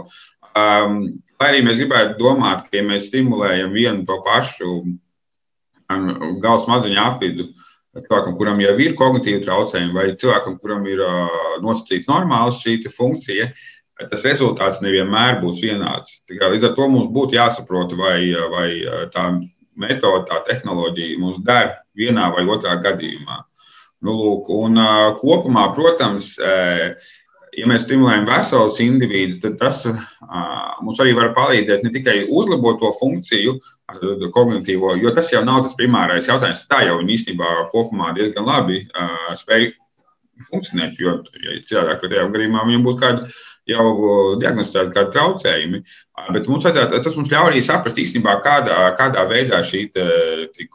[0.57, 0.97] um,
[1.41, 6.09] lai arī mēs gribētu domāt, ka ja mēs stimulējam vienu to pašu um,
[6.41, 7.64] galvas smadzeņu apvidu, uh,
[7.95, 11.01] cilvēkam, kuram jau ir kognitīvi traucējumi, vai cilvēkam, kuram ir
[11.63, 13.49] nosacīta normāla šī funkcija,
[14.11, 16.21] tas rezultāts nevienmēr būs vienāds.
[16.29, 18.19] Līdz ar to mums būtu jāsaprot, vai,
[18.51, 18.69] vai
[19.13, 19.29] tā
[19.79, 23.43] metode, tā tehnoloģija mums der vienā vai otrā gadījumā.
[24.05, 24.79] Nu, lūk, un,
[25.21, 26.35] kopumā, protams,
[27.55, 30.01] ja mēs stimulējam veselus individus, tad tas uh,
[30.83, 35.63] mums arī var palīdzēt ne tikai uzlabot to funkciju, uh, kognitīvo, jo tas jau nav
[35.65, 36.65] tas primārais jautājums.
[36.71, 39.71] Tā jau viņi īstenībā kopumā diezgan labi uh, spēj
[40.51, 43.29] funkcionēt, jo ja citādi pretējā gadījumā viņam būtu kāda
[43.69, 43.85] jau
[44.41, 45.79] diagnosticēti kādi traucējumi.
[46.35, 50.05] Bet mums vajadzētu, tas mums ļauj arī saprast īstenībā, kādā, kādā veidā šī te,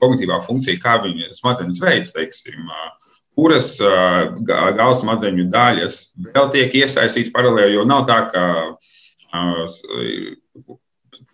[0.00, 2.66] kognitīvā funkcija, kā viņa smadzenes veids, teiksim,
[3.38, 6.02] kuras galvas smadzeņu daļas
[6.34, 8.44] vēl tiek iesaistīts paralēli, jo nav tā, ka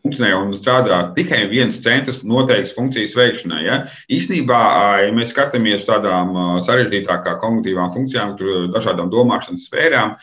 [0.06, 3.62] funkcionē un strādā tikai viens centrs noteikts funkcijas veikšanai.
[3.66, 3.78] Ja?
[4.12, 4.60] Īsnībā,
[5.02, 8.36] ja mēs skatāmies tādām sarežģītākām kognitīvām funkcijām,
[8.74, 10.14] dažādām domāšanas sfērām,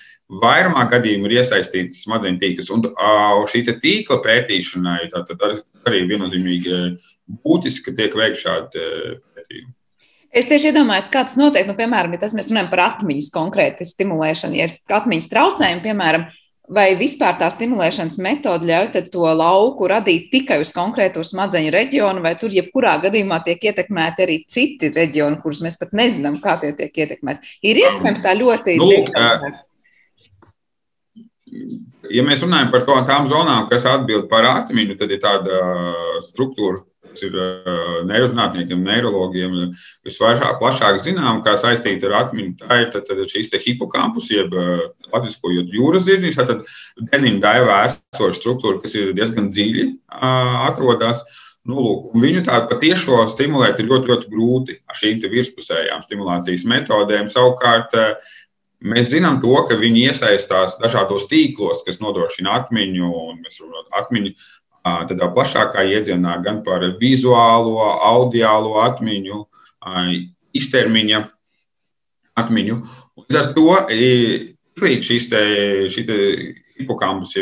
[0.44, 2.72] vairumā gadījumu ir iesaistīts smadzeņu tīkls.
[2.74, 2.88] Un
[3.52, 6.84] šī tīkla pētīšanai arī viennozīmīgi
[7.44, 8.90] būtiski, tiek veikta šāda
[9.36, 9.74] pētījuma.
[10.34, 11.68] Es tieši iedomājos, kā tas notiek.
[11.70, 16.26] Nu, piemēram, ja mēs runājam par atmiņas konkrēti stimulēšanu, ja ir atmiņas traucējumi, piemēram,
[16.72, 22.38] Vai vispār tā stimulēšanas metode ļauj to lauku radīt tikai uz konkrēto smadzeņu reģionu, vai
[22.40, 26.96] tur jebkurā gadījumā tiek ietekmēti arī citi reģioni, kurus mēs pat nezinām, kā tie tiek
[27.04, 27.60] ietekmēti?
[27.68, 28.78] Ir iespējams tā ļoti.
[28.80, 28.88] Nu,
[32.16, 35.60] ja mēs runājam par to, tām zonām, kas atbild par atmiņu, tad ir tāda
[36.24, 36.80] struktūra
[37.14, 37.38] kas ir
[38.10, 39.56] neirozinātniekiem, neirologiem,
[40.08, 42.58] visvairāk plašāk zinām, kā saistīta ar atmiņu.
[42.64, 44.54] Tā ir tad, tad šīs hipokampus, jeb
[45.14, 46.66] latviskojot jūras zirdziņš, tad
[47.14, 49.90] deniņu daivā esoša struktūra, kas ir diezgan dziļi
[50.68, 51.24] atrodas.
[51.64, 57.30] Nu, lūk, viņu tādu patiešo stimulēt ir ļoti, ļoti grūti ar šīm virspusējām stimulācijas metodēm.
[57.32, 57.96] Savukārt,
[58.84, 64.34] mēs zinām to, ka viņi iesaistās dažādos tīklos, kas nodrošina atmiņu, un mēs runājam atmiņu
[64.84, 69.44] tādā plašākā iedzienā gan par vizuālo, audiālo atmiņu,
[70.54, 71.22] iztermiņa
[72.40, 72.80] atmiņu.
[73.24, 73.70] Līdz ar to
[74.84, 75.44] līdz šīs te,
[75.94, 76.18] šī te
[76.80, 77.36] hipokampus,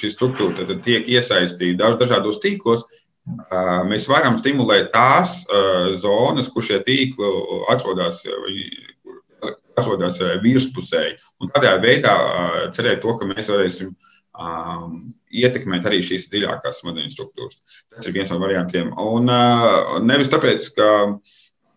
[0.00, 2.86] šī struktūra tiek iesaistīta dažādos tīklos,
[3.88, 5.42] mēs varam stimulēt tās
[6.00, 7.32] zonas, kur šie tīkli
[7.72, 8.22] atrodas,
[9.76, 11.18] atrodas virspusēji.
[11.42, 12.14] Un tādā veidā
[12.76, 17.60] cerēt to, ka mēs varēsim um, ietekmēt arī šīs dziļākās smadzeņu struktūras.
[17.94, 18.90] Tas ir viens no variantiem.
[19.02, 20.88] Un uh, nevis tāpēc, ka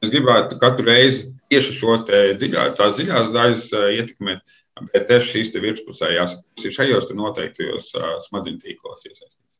[0.02, 4.58] es gribētu katru reizi tieši šo dziļā, tās dziļās daļas uh, ietekmēt,
[4.94, 9.51] bet tieši šīs virspusējās, kas ir šajos noteiktajos uh, smadzeņu tīklos iesaistītas.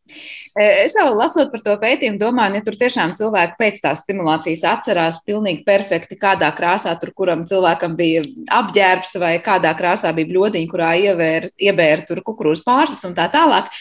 [0.62, 5.22] Es jau lasot par to pētījumu, domāju, ja tur tiešām cilvēki pēc tās stimulācijas atcerās
[5.24, 8.26] pilnīgi perfekti, kādā krāsā tur kuram cilvēkam bija
[8.60, 13.72] apģērbs vai kādā krāsā bija bļodiņa, kurā ievēra, iebēra tur kukurūzas pārsas un tā tālāk.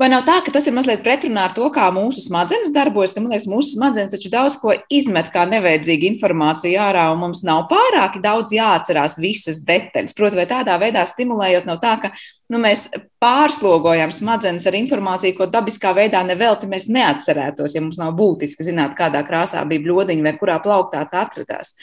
[0.00, 3.12] Vai nav tā, ka tas ir mazliet pretrunā ar to, kā mūsu smadzenes darbojas?
[3.12, 7.42] Ka, man liekas, mūsu smadzenes taču daudz ko izmet kā nevajadzīgu informāciju ārā, un mums
[7.44, 10.14] nav pārāk daudz jāatcerās visas detaļas.
[10.16, 12.12] Protams, vai tādā veidā stimulējot, nav tā, ka
[12.48, 12.86] nu, mēs
[13.20, 18.96] pārslogojam smadzenes ar informāciju, ko dabiskā veidā nevelti mēs neatcerētos, ja mums nav būtiski zināt,
[18.96, 21.74] kādā krāsā bija bļodiņa vai kurā plauktā tā atradās.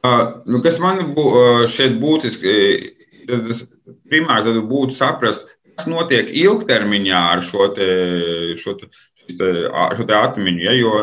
[0.00, 1.28] Uh, nu, kas man bū,
[1.68, 2.56] šeit būtiski,
[3.28, 3.52] tad
[4.08, 7.88] primāri būtu saprast, kas notiek ilgtermiņā ar šo, te,
[8.60, 8.90] šo, te,
[9.32, 9.50] te,
[9.98, 10.64] šo te atmiņu.
[10.66, 10.94] Ja, jo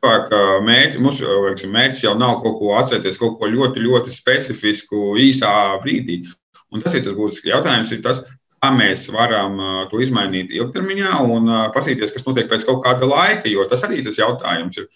[0.00, 5.52] mērķi, mums lieksim, mērķis jau nav kaut ko atcerēties, kaut ko ļoti, ļoti specifisku īsā
[5.84, 6.22] brīdī.
[6.70, 8.22] Un tas ir tas būtiskais jautājums, ir tas,
[8.60, 9.58] kā mēs varam
[9.90, 13.48] to izmainīt ilgtermiņā un paskatīties, kas notiek pēc kaut kāda laika.
[13.48, 14.90] Jo tas arī tas jautājums ir.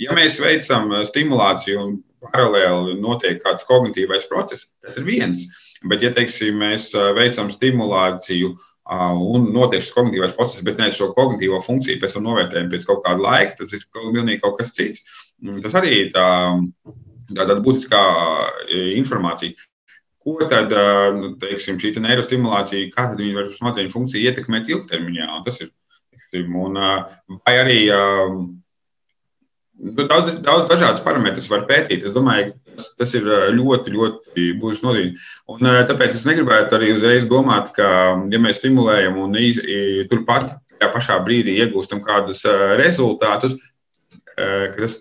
[0.00, 5.46] Ja mēs veicam stimulāciju un paralēli notiek kāds kognitīvais process, tas ir viens.
[5.88, 8.50] Bet, ja teiksim, mēs veicam stimulāciju
[8.90, 13.04] un notiek šis kognitīvais process, bet nevis šo kognitīvo funkciju pēc tam novērtējam pēc kaut
[13.06, 15.04] kāda laika, tad ir pilnīgi kaut kas cits.
[15.64, 16.26] Tas arī ir tā,
[17.30, 18.02] tā, tāda būtiskā
[18.98, 19.56] informācija.
[20.20, 20.74] Ko tad
[21.40, 25.30] teiksim, šī te neirostimulācija, kā tad viņi var smadzeņu funkciju ietekmēt ilgtermiņā?
[25.38, 25.70] Un tas ir,
[26.44, 26.80] un,
[27.40, 27.80] vai arī
[29.80, 32.02] Daudz, daudz dažādas parametrus var pētīt.
[32.04, 35.28] Es domāju, tas, tas ir ļoti, ļoti būtiski nozīmīgi.
[35.54, 37.88] Un, tāpēc es negribētu arī uzreiz domāt, ka,
[38.32, 39.38] ja mēs stimulējam un
[40.10, 42.44] turpat tajā pašā brīdī iegūstam kādus
[42.80, 43.56] rezultātus,
[44.36, 45.00] ka tas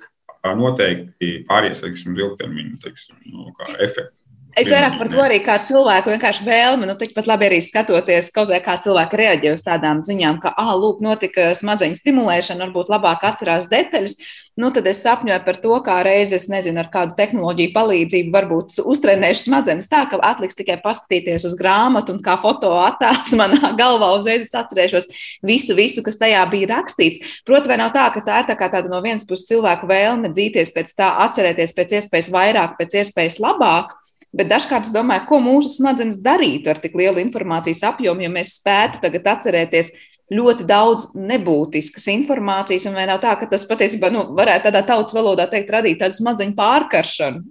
[0.60, 4.28] noteikti pāries teiksim, uz ilgtermiņu teiksim, no, nu, efektu.
[4.57, 8.49] Es vairāk par to arī kā cilvēku vienkārši vēlmi, nu, tikpat labi arī skatoties, kaut
[8.65, 13.69] kā cilvēki reaģē uz tādām ziņām, ka, ah, lūk, notika smadzeņu stimulēšana, varbūt labāk atcerās
[13.69, 14.17] detaļas.
[14.59, 19.45] Nu, tad es sapņoju par to, kā reizes, nezinu, ar kādu tehnoloģiju palīdzību varbūt uztrenēšu
[19.45, 24.49] smadzenes tā, ka atliks tikai paskatīties uz grāmatu un kā foto attēls manā galvā uzreiz
[24.51, 25.07] atcerēšos
[25.47, 27.39] visu, visu, kas tajā bija rakstīts.
[27.47, 30.75] Protams, vai nav tā, ka tā ir tā tāda no vienas puses cilvēku vēlme dzīties
[30.75, 33.95] pēc tā, atcerēties pēc iespējas vairāk, pēc iespējas labāk,
[34.35, 38.59] Bet dažkārt es domāju, ko mūsu smadzenes darītu ar tik lielu informācijas apjomu, ja mēs
[38.59, 39.89] spētu tagad atcerēties
[40.29, 45.17] ļoti daudz nebūtiskas informācijas, un vai nav tā, ka tas patiesībā nu, varētu tādā tautas
[45.17, 47.41] valodā teikt, radīt tādu smadzeņu pārkaršanu?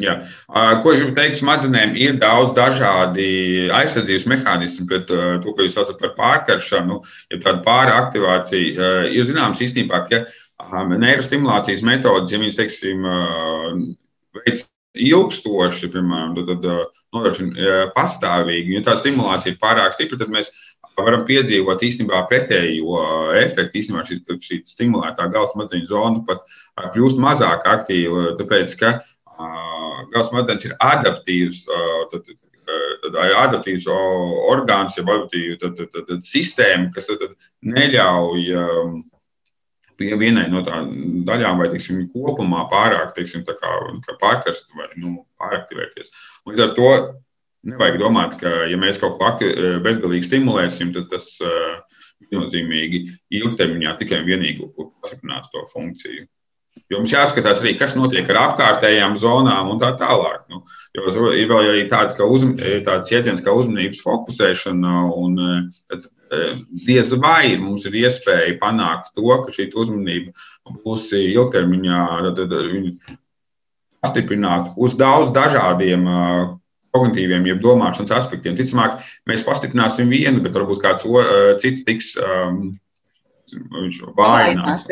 [0.00, 0.14] Jā.
[0.82, 6.00] Ko es gribu teikt, smadzenēm ir daudz dažādi aizsardzības mehānismi pret to, ko jūs saucat
[6.00, 6.98] par pārkaršanu,
[7.30, 8.88] ja tāda pāraktivācija.
[9.14, 10.24] Ir zināms īstenībā, ka
[10.90, 13.06] neirostimulācijas metodas, ja viņas, teiksim,
[14.40, 20.52] veids ilgstoši, piemēram, tad, tad nodrošina pastāvīgi, ja tā stimulācija ir pārāk stipra, tad mēs
[20.98, 23.00] varam piedzīvot īstenībā pretējo
[23.40, 23.80] efektu.
[23.80, 26.44] Īstenībā šī, šī stimulētā galvas smadzeņu zona pat
[26.94, 28.96] kļūst mazāk aktīva, tāpēc, ka
[30.14, 31.64] Gals smadzenes ir adaptīvs.
[32.12, 32.28] Tad,
[33.02, 38.46] tad adaptīvs orgāns, jau adaptīva tad, tad, tad, tad sistēma, kas tad, tad neļauj
[39.98, 40.90] vienai no tām
[41.26, 43.54] daļām, vai teiksim, kopumā pārāk teiksim, kā,
[44.06, 46.12] kā pārkarst vai nu, pāraktivēties.
[46.48, 46.90] Līdz ar to
[47.64, 49.54] nevajag domāt, ka, ja mēs kaut ko aktiv,
[49.84, 51.30] bezgalīgi stimulēsim, tad tas
[52.30, 53.04] viennozīmīgi
[53.40, 56.26] ilgtermiņā tikai un vienīgi pastiprinās to funkciju.
[56.90, 60.42] Jums jāskatās arī, kas notiek ar apkārtējām zonām un tā tālāk.
[60.50, 60.64] Nu,
[60.96, 65.38] jo ir vēl arī tāda, ka uzm, tāds jēdziens kā uzmanības fokusēšana, un
[66.86, 70.34] diez vai mums ir iespēja panākt to, ka šī uzmanība
[70.84, 72.02] būs ilgtermiņā
[74.04, 76.06] pastiprināta uz daudz dažādiem
[76.94, 78.54] kognitīviem, jeb domāšanas aspektiem.
[78.58, 81.08] Ticamāk, mēs pastiprināsim vienu, bet varbūt kāds
[81.62, 82.76] cits tiks um,
[83.52, 84.84] viņš vājinās.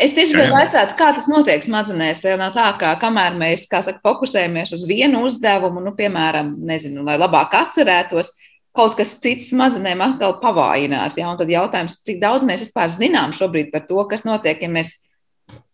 [0.00, 2.22] Es tieši gribēju jautāt, kā tas notiek smadzenēs.
[2.24, 7.18] Tā nav tā, ka kamēr mēs saka, fokusējamies uz vienu uzdevumu, nu, piemēram, nezinu, lai
[7.20, 8.34] labāk atcerētos,
[8.76, 11.18] kaut kas cits smadzenēm atkal pavājinās.
[11.20, 11.30] Ja?
[11.32, 14.94] Un tad jautājums, cik daudz mēs vispār zinām šobrīd par to, kas notiek, ja mēs,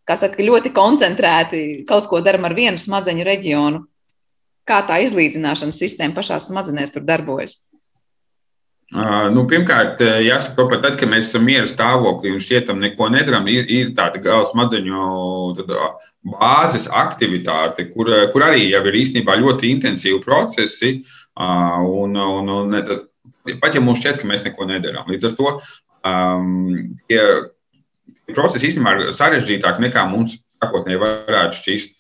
[0.08, 3.84] saka, ļoti koncentrēti kaut ko daram ar vienu smadzeņu reģionu.
[4.68, 7.62] Kā tā izlīdzināšanas sistēma pašās smadzenēs tur darbojas?
[8.88, 13.66] Nu, pirmkārt, jāsaka, ka tad, kad mēs esam miera stāvoklī un šķietam neko nedaram, ir,
[13.68, 15.66] ir tāda galva smadzeņu
[16.32, 20.94] bāzes aktivitāte, kur, kur arī jau ir īstenībā ļoti intensīvi procesi.
[21.38, 22.78] Un, un, un,
[23.62, 25.52] pat ja mums šķiet, ka mēs neko nedarām, līdz ar to
[26.08, 27.22] um, tie
[28.34, 31.94] procesi īstenībā ir sarežģītāki nekā mums sākotnēji varētu šķist.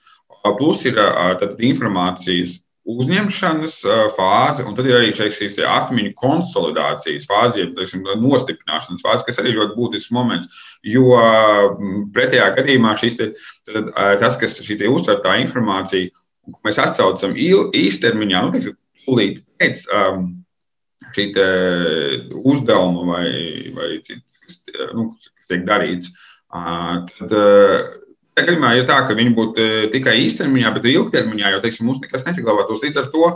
[0.58, 3.74] Plus ir tad, informācijas uzņemšanas
[4.16, 7.76] fāze, un tad ir arī šīs atmiņu konsolidācijas fāze, jeb
[8.22, 10.62] nostiprināšanas fāze, kas arī ļoti būtisks moments.
[10.86, 11.18] Jo
[12.14, 13.28] pretējā gadījumā šis te,
[13.68, 16.08] tad, tas, kas šī uztvertā informācija,
[16.48, 20.26] ko mēs atsaucam īstermiņā, nu, teiksim, tūlīt pēc um,
[21.16, 21.30] šī
[22.44, 23.28] uzdevuma vai,
[23.74, 24.60] vai cits, kas
[24.92, 25.10] nu,
[25.48, 26.12] tiek darīts,
[26.52, 27.88] uh, tad uh,
[28.38, 32.26] gadījumā ir tā, ka viņi būtu e, tikai īstermiņā, bet ilgtermiņā jau teiksim, mums nekas
[32.26, 32.84] nesaglabātos.
[32.84, 33.30] Līdz ar to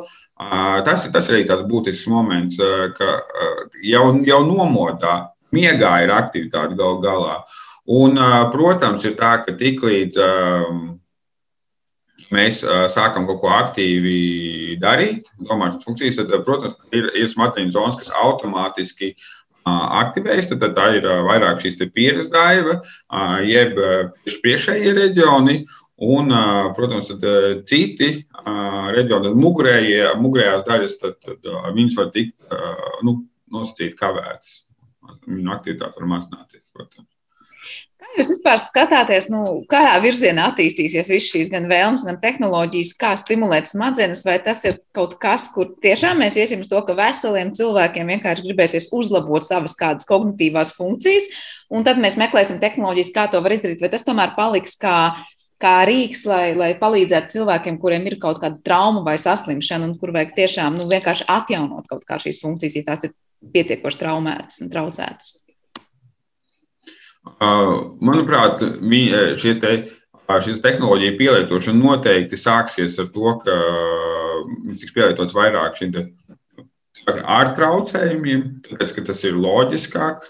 [0.87, 2.61] tas, tas ir arī tāds būtisks moments,
[2.97, 3.11] ka
[3.83, 5.17] jau, jau nomodā,
[5.55, 7.41] miegā ir aktivitāte gal galā.
[7.93, 8.19] Un,
[8.55, 10.21] protams, ir tā, ka tiklīdz
[12.35, 12.63] mēs
[12.95, 19.13] sākam kaut ko aktīvi darīt, domāšanas funkcijas, tad, protams, ir, ir smadzeņu zonas, kas automātiski
[19.69, 22.81] aktivējas, tad, tā ir vairāk šīs pieredzes daiva,
[23.47, 23.79] jeb
[24.43, 25.63] priekšējie reģioni.
[26.03, 26.33] Un,
[26.75, 28.09] protams, tad citi
[28.43, 32.57] reģioni, tad mugurējie, mugurējās daļas, tad, tad viņas var tikt
[33.07, 33.21] nu,
[33.55, 34.63] nosacīt kavētas.
[35.29, 37.12] Viņu aktivitāte var mazināties, protams.
[38.13, 43.71] Jūs vispār skatāties, nu, kādā virzienā attīstīsies visas šīs gan vēlmes, gan tehnoloģijas, kā stimulēt
[43.71, 48.13] smadzenes, vai tas ir kaut kas, kur tiešām mēs iesim uz to, ka veseliem cilvēkiem
[48.13, 51.31] vienkārši gribēsies uzlabot savas kādas kognitīvās funkcijas,
[51.73, 54.99] un tad mēs meklēsim tehnoloģijas, kā to var izdarīt, vai tas tomēr paliks kā
[55.63, 60.11] kā rīks, lai, lai palīdzētu cilvēkiem, kuriem ir kaut kāda trauma vai saslimšana, un kur
[60.15, 63.15] vajag tiešām nu, vienkārši atjaunot kaut kā šīs funkcijas, ja tās ir
[63.55, 65.42] pietiekoši traumētas un traucētas.
[67.23, 68.63] Manuprāt,
[69.39, 69.73] šie te,
[70.43, 73.59] šis tehnoloģija pielietošana noteikti sāksies ar to, ka
[74.79, 75.95] tiks pielietots vairāk šiem
[77.07, 80.27] ārtraucējumiem, tāpēc, ka tas ir loģiskāk,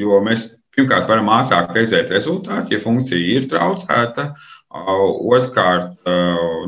[0.00, 4.32] jo mēs pirmkārt varam ātrāk redzēt rezultātu, ja funkcija ir traucēta.
[4.70, 5.96] Otrkārt,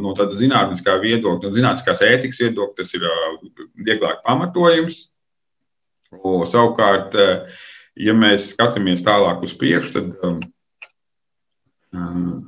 [0.02, 3.06] no tāda zinātniskā viedokļa, no zinātniskās ētikas viedokļa, tas ir
[3.86, 5.04] vieglāk pamatojums.
[6.12, 7.62] O, savukārt, uh,
[7.98, 10.40] ja mēs skatāmies tālāk uz priekšu, tad um,
[11.96, 12.38] uh,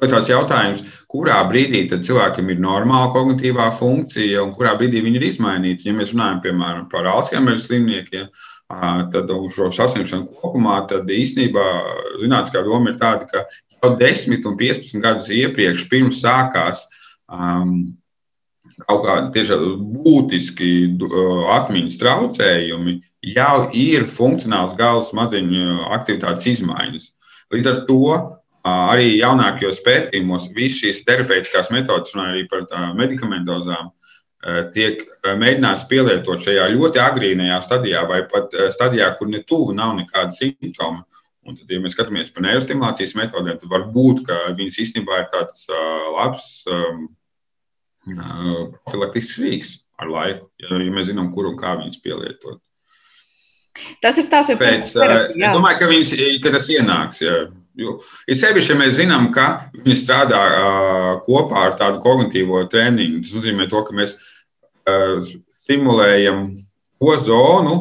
[0.00, 5.88] tāds jautājums, kurā brīdī cilvēkam ir normāla kognitīvā funkcija un kurā brīdī viņa ir izmainīta.
[5.88, 11.66] Ja mēs runājam piemēram par Alzheimer slimniekiem, uh, tad šo saslimšanu kopumā, tad īstenībā
[12.22, 13.46] zinātniskā doma ir tāda, ka
[13.80, 16.86] jau 10 un 15 gadus iepriekš, pirms sākās
[17.28, 17.92] um,
[18.88, 19.44] kaut kādi
[20.04, 20.72] būtiski
[21.04, 27.10] uh, atmiņas traucējumi, jau ir funkcionāls galvas smadzeņu aktivitātes izmaiņas.
[27.52, 28.02] Līdz ar to
[28.70, 32.66] arī jaunākajos pētījumos visas šīs terapeitiskās metodas, un arī par
[32.96, 33.90] medikamentozām,
[34.74, 40.32] tiek mēģināts pielietot šajā ļoti agrīnajā stadijā, vai pat stadijā, kur ne tuvu nav nekāda
[40.36, 41.04] simptoma.
[41.48, 45.28] Un tad, ja mēs skatāmies par neirostimulācijas metodēm, tad var būt, ka viņas īstenībā ir
[45.32, 45.66] tāds
[46.16, 46.48] labs
[48.84, 52.60] profilaktisks rīks ar laiku, ja, mēs zinām, kur un kā viņas pielietot.
[54.02, 56.14] Tas ir tās, Pēc, terapija, es domāju, ka, viņas,
[56.44, 57.22] ka tas ienāks.
[57.24, 57.38] Jā.
[57.80, 57.94] Jo,
[58.28, 59.46] ir sevišķi, ja mēs zinām, ka
[59.78, 63.22] viņi strādā uh, kopā ar tādu kognitīvo treniņu.
[63.24, 65.22] Tas nozīmē, to, ka mēs uh,
[65.64, 66.44] stimulējam
[67.00, 67.76] to zonu,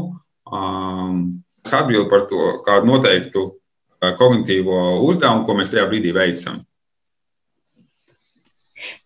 [0.46, 1.20] um,
[1.66, 6.64] kas atbild par to kādu noteiktu uh, kognitīvo uzdevumu, ko mēs tajā brīdī veicam.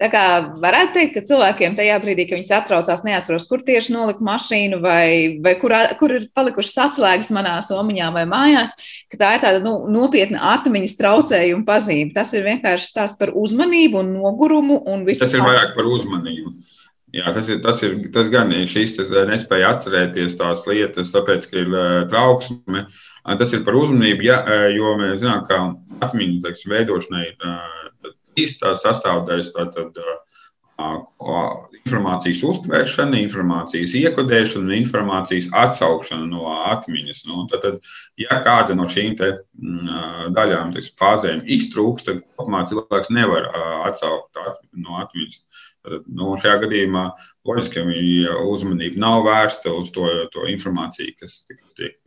[0.01, 0.23] Tā kā
[0.61, 5.39] varētu teikt, ka cilvēkiem tajā brīdī, kad viņi satraucās, neatceros, kur tieši nolikt mašīnu vai,
[5.43, 8.75] vai kur, kur ir palikušas atslēgas manā somiņā vai mājās,
[9.11, 12.13] ka tā ir tāda nu, nopietna atmiņas traucējuma pazīme.
[12.15, 14.83] Tas ir vienkārši stāsts par uzmanību un nogurumu.
[14.89, 16.55] Un tas ir vairāk par uzmanību.
[17.13, 18.95] Jā, tas ir, tas ir tas gan šīs
[19.29, 21.75] nespēja atcerēties tās lietas, tāpēc, ka ir
[22.09, 22.87] trauksme.
[23.37, 24.39] Tas ir par uzmanību, ja,
[24.73, 25.59] jo mēs zinām, ka
[26.07, 29.53] atmiņas teiksim, veidošanai ir trīs sastāvdaļas.
[29.55, 29.99] Tātad,
[31.83, 37.25] informācijas uztvēršana, informācijas iekodēšana un informācijas atsaukšana no atmiņas.
[37.29, 37.83] Nu, tad,
[38.19, 39.29] ja kāda no šīm te,
[39.59, 39.91] m,
[40.35, 43.49] daļām, teiksim, fāzēm iztrūks, tad kopumā cilvēks nevar
[43.89, 44.41] atsaukt
[44.73, 45.43] no atmiņas.
[45.83, 47.05] Tad, nu, šajā gadījumā
[47.45, 51.97] loģiski, viņa uzmanība nav vērsta uz to, to informāciju, kas tiek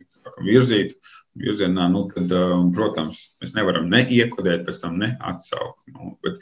[0.43, 0.95] virzīta
[1.37, 2.33] virzienā, nu, tad,
[2.75, 5.79] protams, mēs nevaram ne iekodēt, pēc tam ne atsaukt.
[5.93, 6.39] Nu, bet,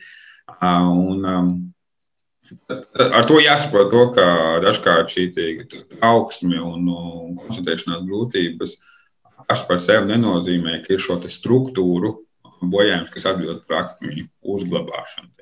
[0.63, 1.25] un,
[2.95, 4.27] ar to jāsaprot, to, ka
[4.65, 5.29] dažkārt šī
[5.99, 8.79] trauksme un, un koncentrēšanās grūtības
[9.45, 12.15] pašas par sevi nenozīmē, ka ir šo struktūru
[12.65, 15.35] bojājums, kas atbild par akmeņu uzglabāšanu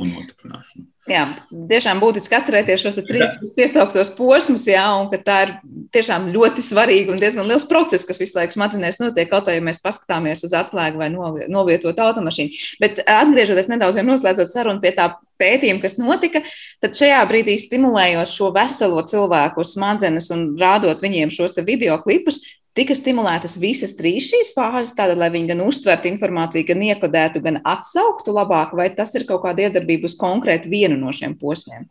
[0.00, 0.86] un nostiprināšanu.
[1.06, 1.22] Jā,
[1.70, 5.52] tiešām būtiski atcerēties šos trīs piesauktos posmus, jā, un ka tā ir
[5.94, 9.66] tiešām ļoti svarīga un diezgan liels process, kas visu laiku smadzenēs notiek, kaut arī ja
[9.68, 12.58] mēs paskatāmies uz atslēgu vai novietot automašīnu.
[12.82, 16.42] Bet atgriežoties nedaudz, ja noslēdzot sarunu pie tā pētījuma, kas notika,
[16.82, 22.42] tad šajā brīdī stimulējot šo veselo cilvēku smadzenes un rādot viņiem šos video klipus,
[22.76, 27.60] tika stimulētas visas trīs šīs fāzes, tātad, lai viņi gan uztvertu informāciju, gan iekodētu, gan
[27.64, 31.88] atsauktu labāk, vai tas ir kaut kāda iedarbība uz konkrētu vienu no šiem posmiem?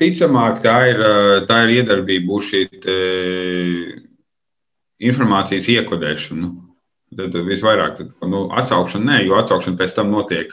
[0.00, 1.02] Ticamāk, tā ir,
[1.46, 2.62] tā ir iedarbība uz šī
[5.06, 6.50] informācijas iekodēšanu.
[7.16, 10.50] Tad visvairāk tad, nu, atsaukšana, nē, jo atsaukšana pēc tam notiek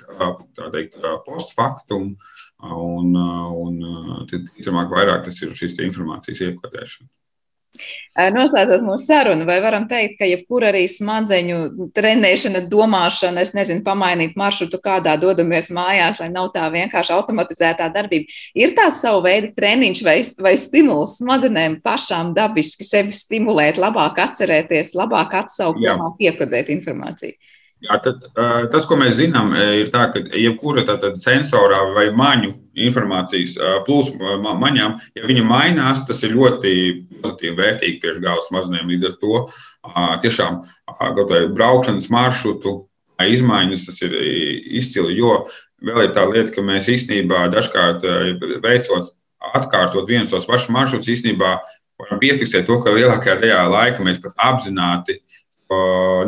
[0.75, 2.13] teikt, post factum,
[2.61, 7.09] un, un ticamāk, vairāk tas ir šīs informācijas iekodēšana.
[8.13, 14.35] Noslēdzot mūsu sarunu, vai varam teikt, ka jebkura arī smadzeņu trenēšana, domāšana, es nezinu, pamainīt
[14.37, 20.03] maršrutu, kādā dodamies mājās, lai nav tā vienkārši automatizētā darbība, ir tāds savu veidu treniņš
[20.05, 27.33] vai, vai stimuls smadzenēm pašām dabiski sevi stimulēt, labāk atcerēties, labāk atsaukt, labāk iekodēt informāciju.
[27.83, 28.21] Jā, tad,
[28.71, 30.85] tas, ko mēs zinām, ir tā, ka jebkura
[31.19, 32.53] sensorā vai maņu
[32.85, 33.57] informācijas
[33.87, 36.71] plūsma maņām, ja viņa mainās, tas ir ļoti
[37.25, 38.87] pozitīvi vērtīgi priekš galvas mazinēm.
[38.93, 39.43] Līdz ar to
[40.23, 40.61] tiešām
[41.57, 42.77] braukšanas maršrutu
[43.23, 44.15] izmaiņas tas ir
[44.79, 45.43] izcili, jo
[45.83, 48.03] vēl ir tā lieta, ka mēs īstenībā dažkārt
[48.63, 49.11] veicot,
[49.59, 51.57] atkārtot viens tos pašus maršrutus, īstenībā
[51.99, 55.19] varam piefiksēt to, ka lielākajā daļā laika mēs pat apzināti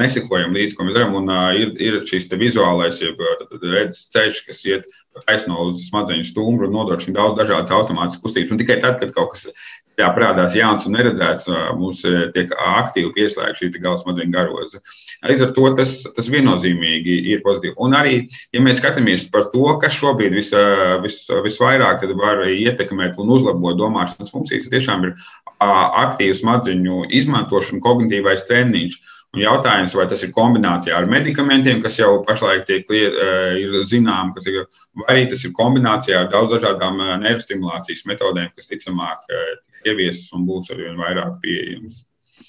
[0.02, 1.16] nesekojam līdzi, ko mēs darām.
[1.20, 3.22] Un, ir, ir šis vizuālais, jeb
[3.62, 4.90] redzes ceļš, kas iet
[5.24, 8.52] taisno uz smadzeņu stumbru un šīm daudz dažādas automātiskas kustības.
[8.52, 11.48] Un tikai tad, kad kaut kas jā, parādās jauns un neredzēts,
[11.80, 12.04] mums
[12.36, 14.82] tiek aktīvi pieslēgta šī gala smadzeņu garoza.
[15.26, 17.76] Līdz ar to tas, tas viennozīmīgi ir pozitīvi.
[17.86, 18.20] Un arī,
[18.56, 20.52] ja mēs skatāmies par to, kas šobrīd vis,
[21.06, 25.16] vis, visvairāk var ietekmēt un uzlabot domāšanas funkcijas, tas tiešām ir
[25.64, 29.04] aktīvs smadzeņu izmantošana, kognitīvais treniņš.
[29.36, 32.88] Un jautājums, vai tas ir kombinācijā ar medikamentiem, kas jau pašlaik tiek,
[33.60, 34.62] ir zinām, kas ir,
[35.02, 39.56] vai arī tas ir kombinācijā ar daudz dažādām eh, neirostimulācijas metodēm, kas ticamāk eh,
[39.90, 42.06] ieviesas un būs arvien vairāk pieejamas.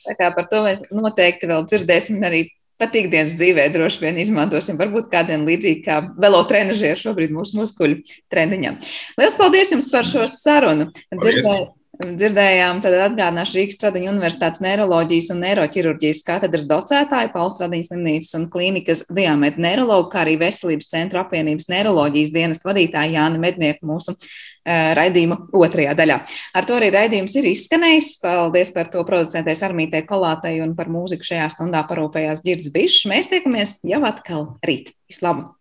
[0.06, 2.46] Tā kā par to mēs noteikti vēl dzirdēsim arī
[2.80, 4.78] pat ikdienas dzīvē droši vien izmantosim.
[4.80, 8.02] Varbūt kādiem līdzīgi kā velotrenažieri šobrīd mūsu muskuļu
[8.32, 8.78] treniņam.
[9.16, 10.90] Lielas paldies jums par šo sarunu!
[11.14, 11.56] Dzirdē,
[11.96, 18.44] Dzirdējām, tad atgādināšu Rīgas Stradiņu Universitātes neiroloģijas un neiroķirurģijas katedras docētāju, Pauls Stradiņas slimnīcas un
[18.52, 24.92] klīnikas diametra neirologu, kā arī Veselības centra apvienības neiroloģijas dienas vadītāju Jāni Mednieku mūsu uh,
[24.98, 26.20] raidījuma otrajā daļā.
[26.60, 28.12] Ar to arī raidījums ir izskanējis.
[28.26, 33.08] Paldies par to producentēs Armītē Kolātei un par mūziku šajā stundā parūpējās Girds Bišs.
[33.08, 34.92] Mēs tiekamies jau atkal rīt.
[35.08, 35.56] Vislabāk!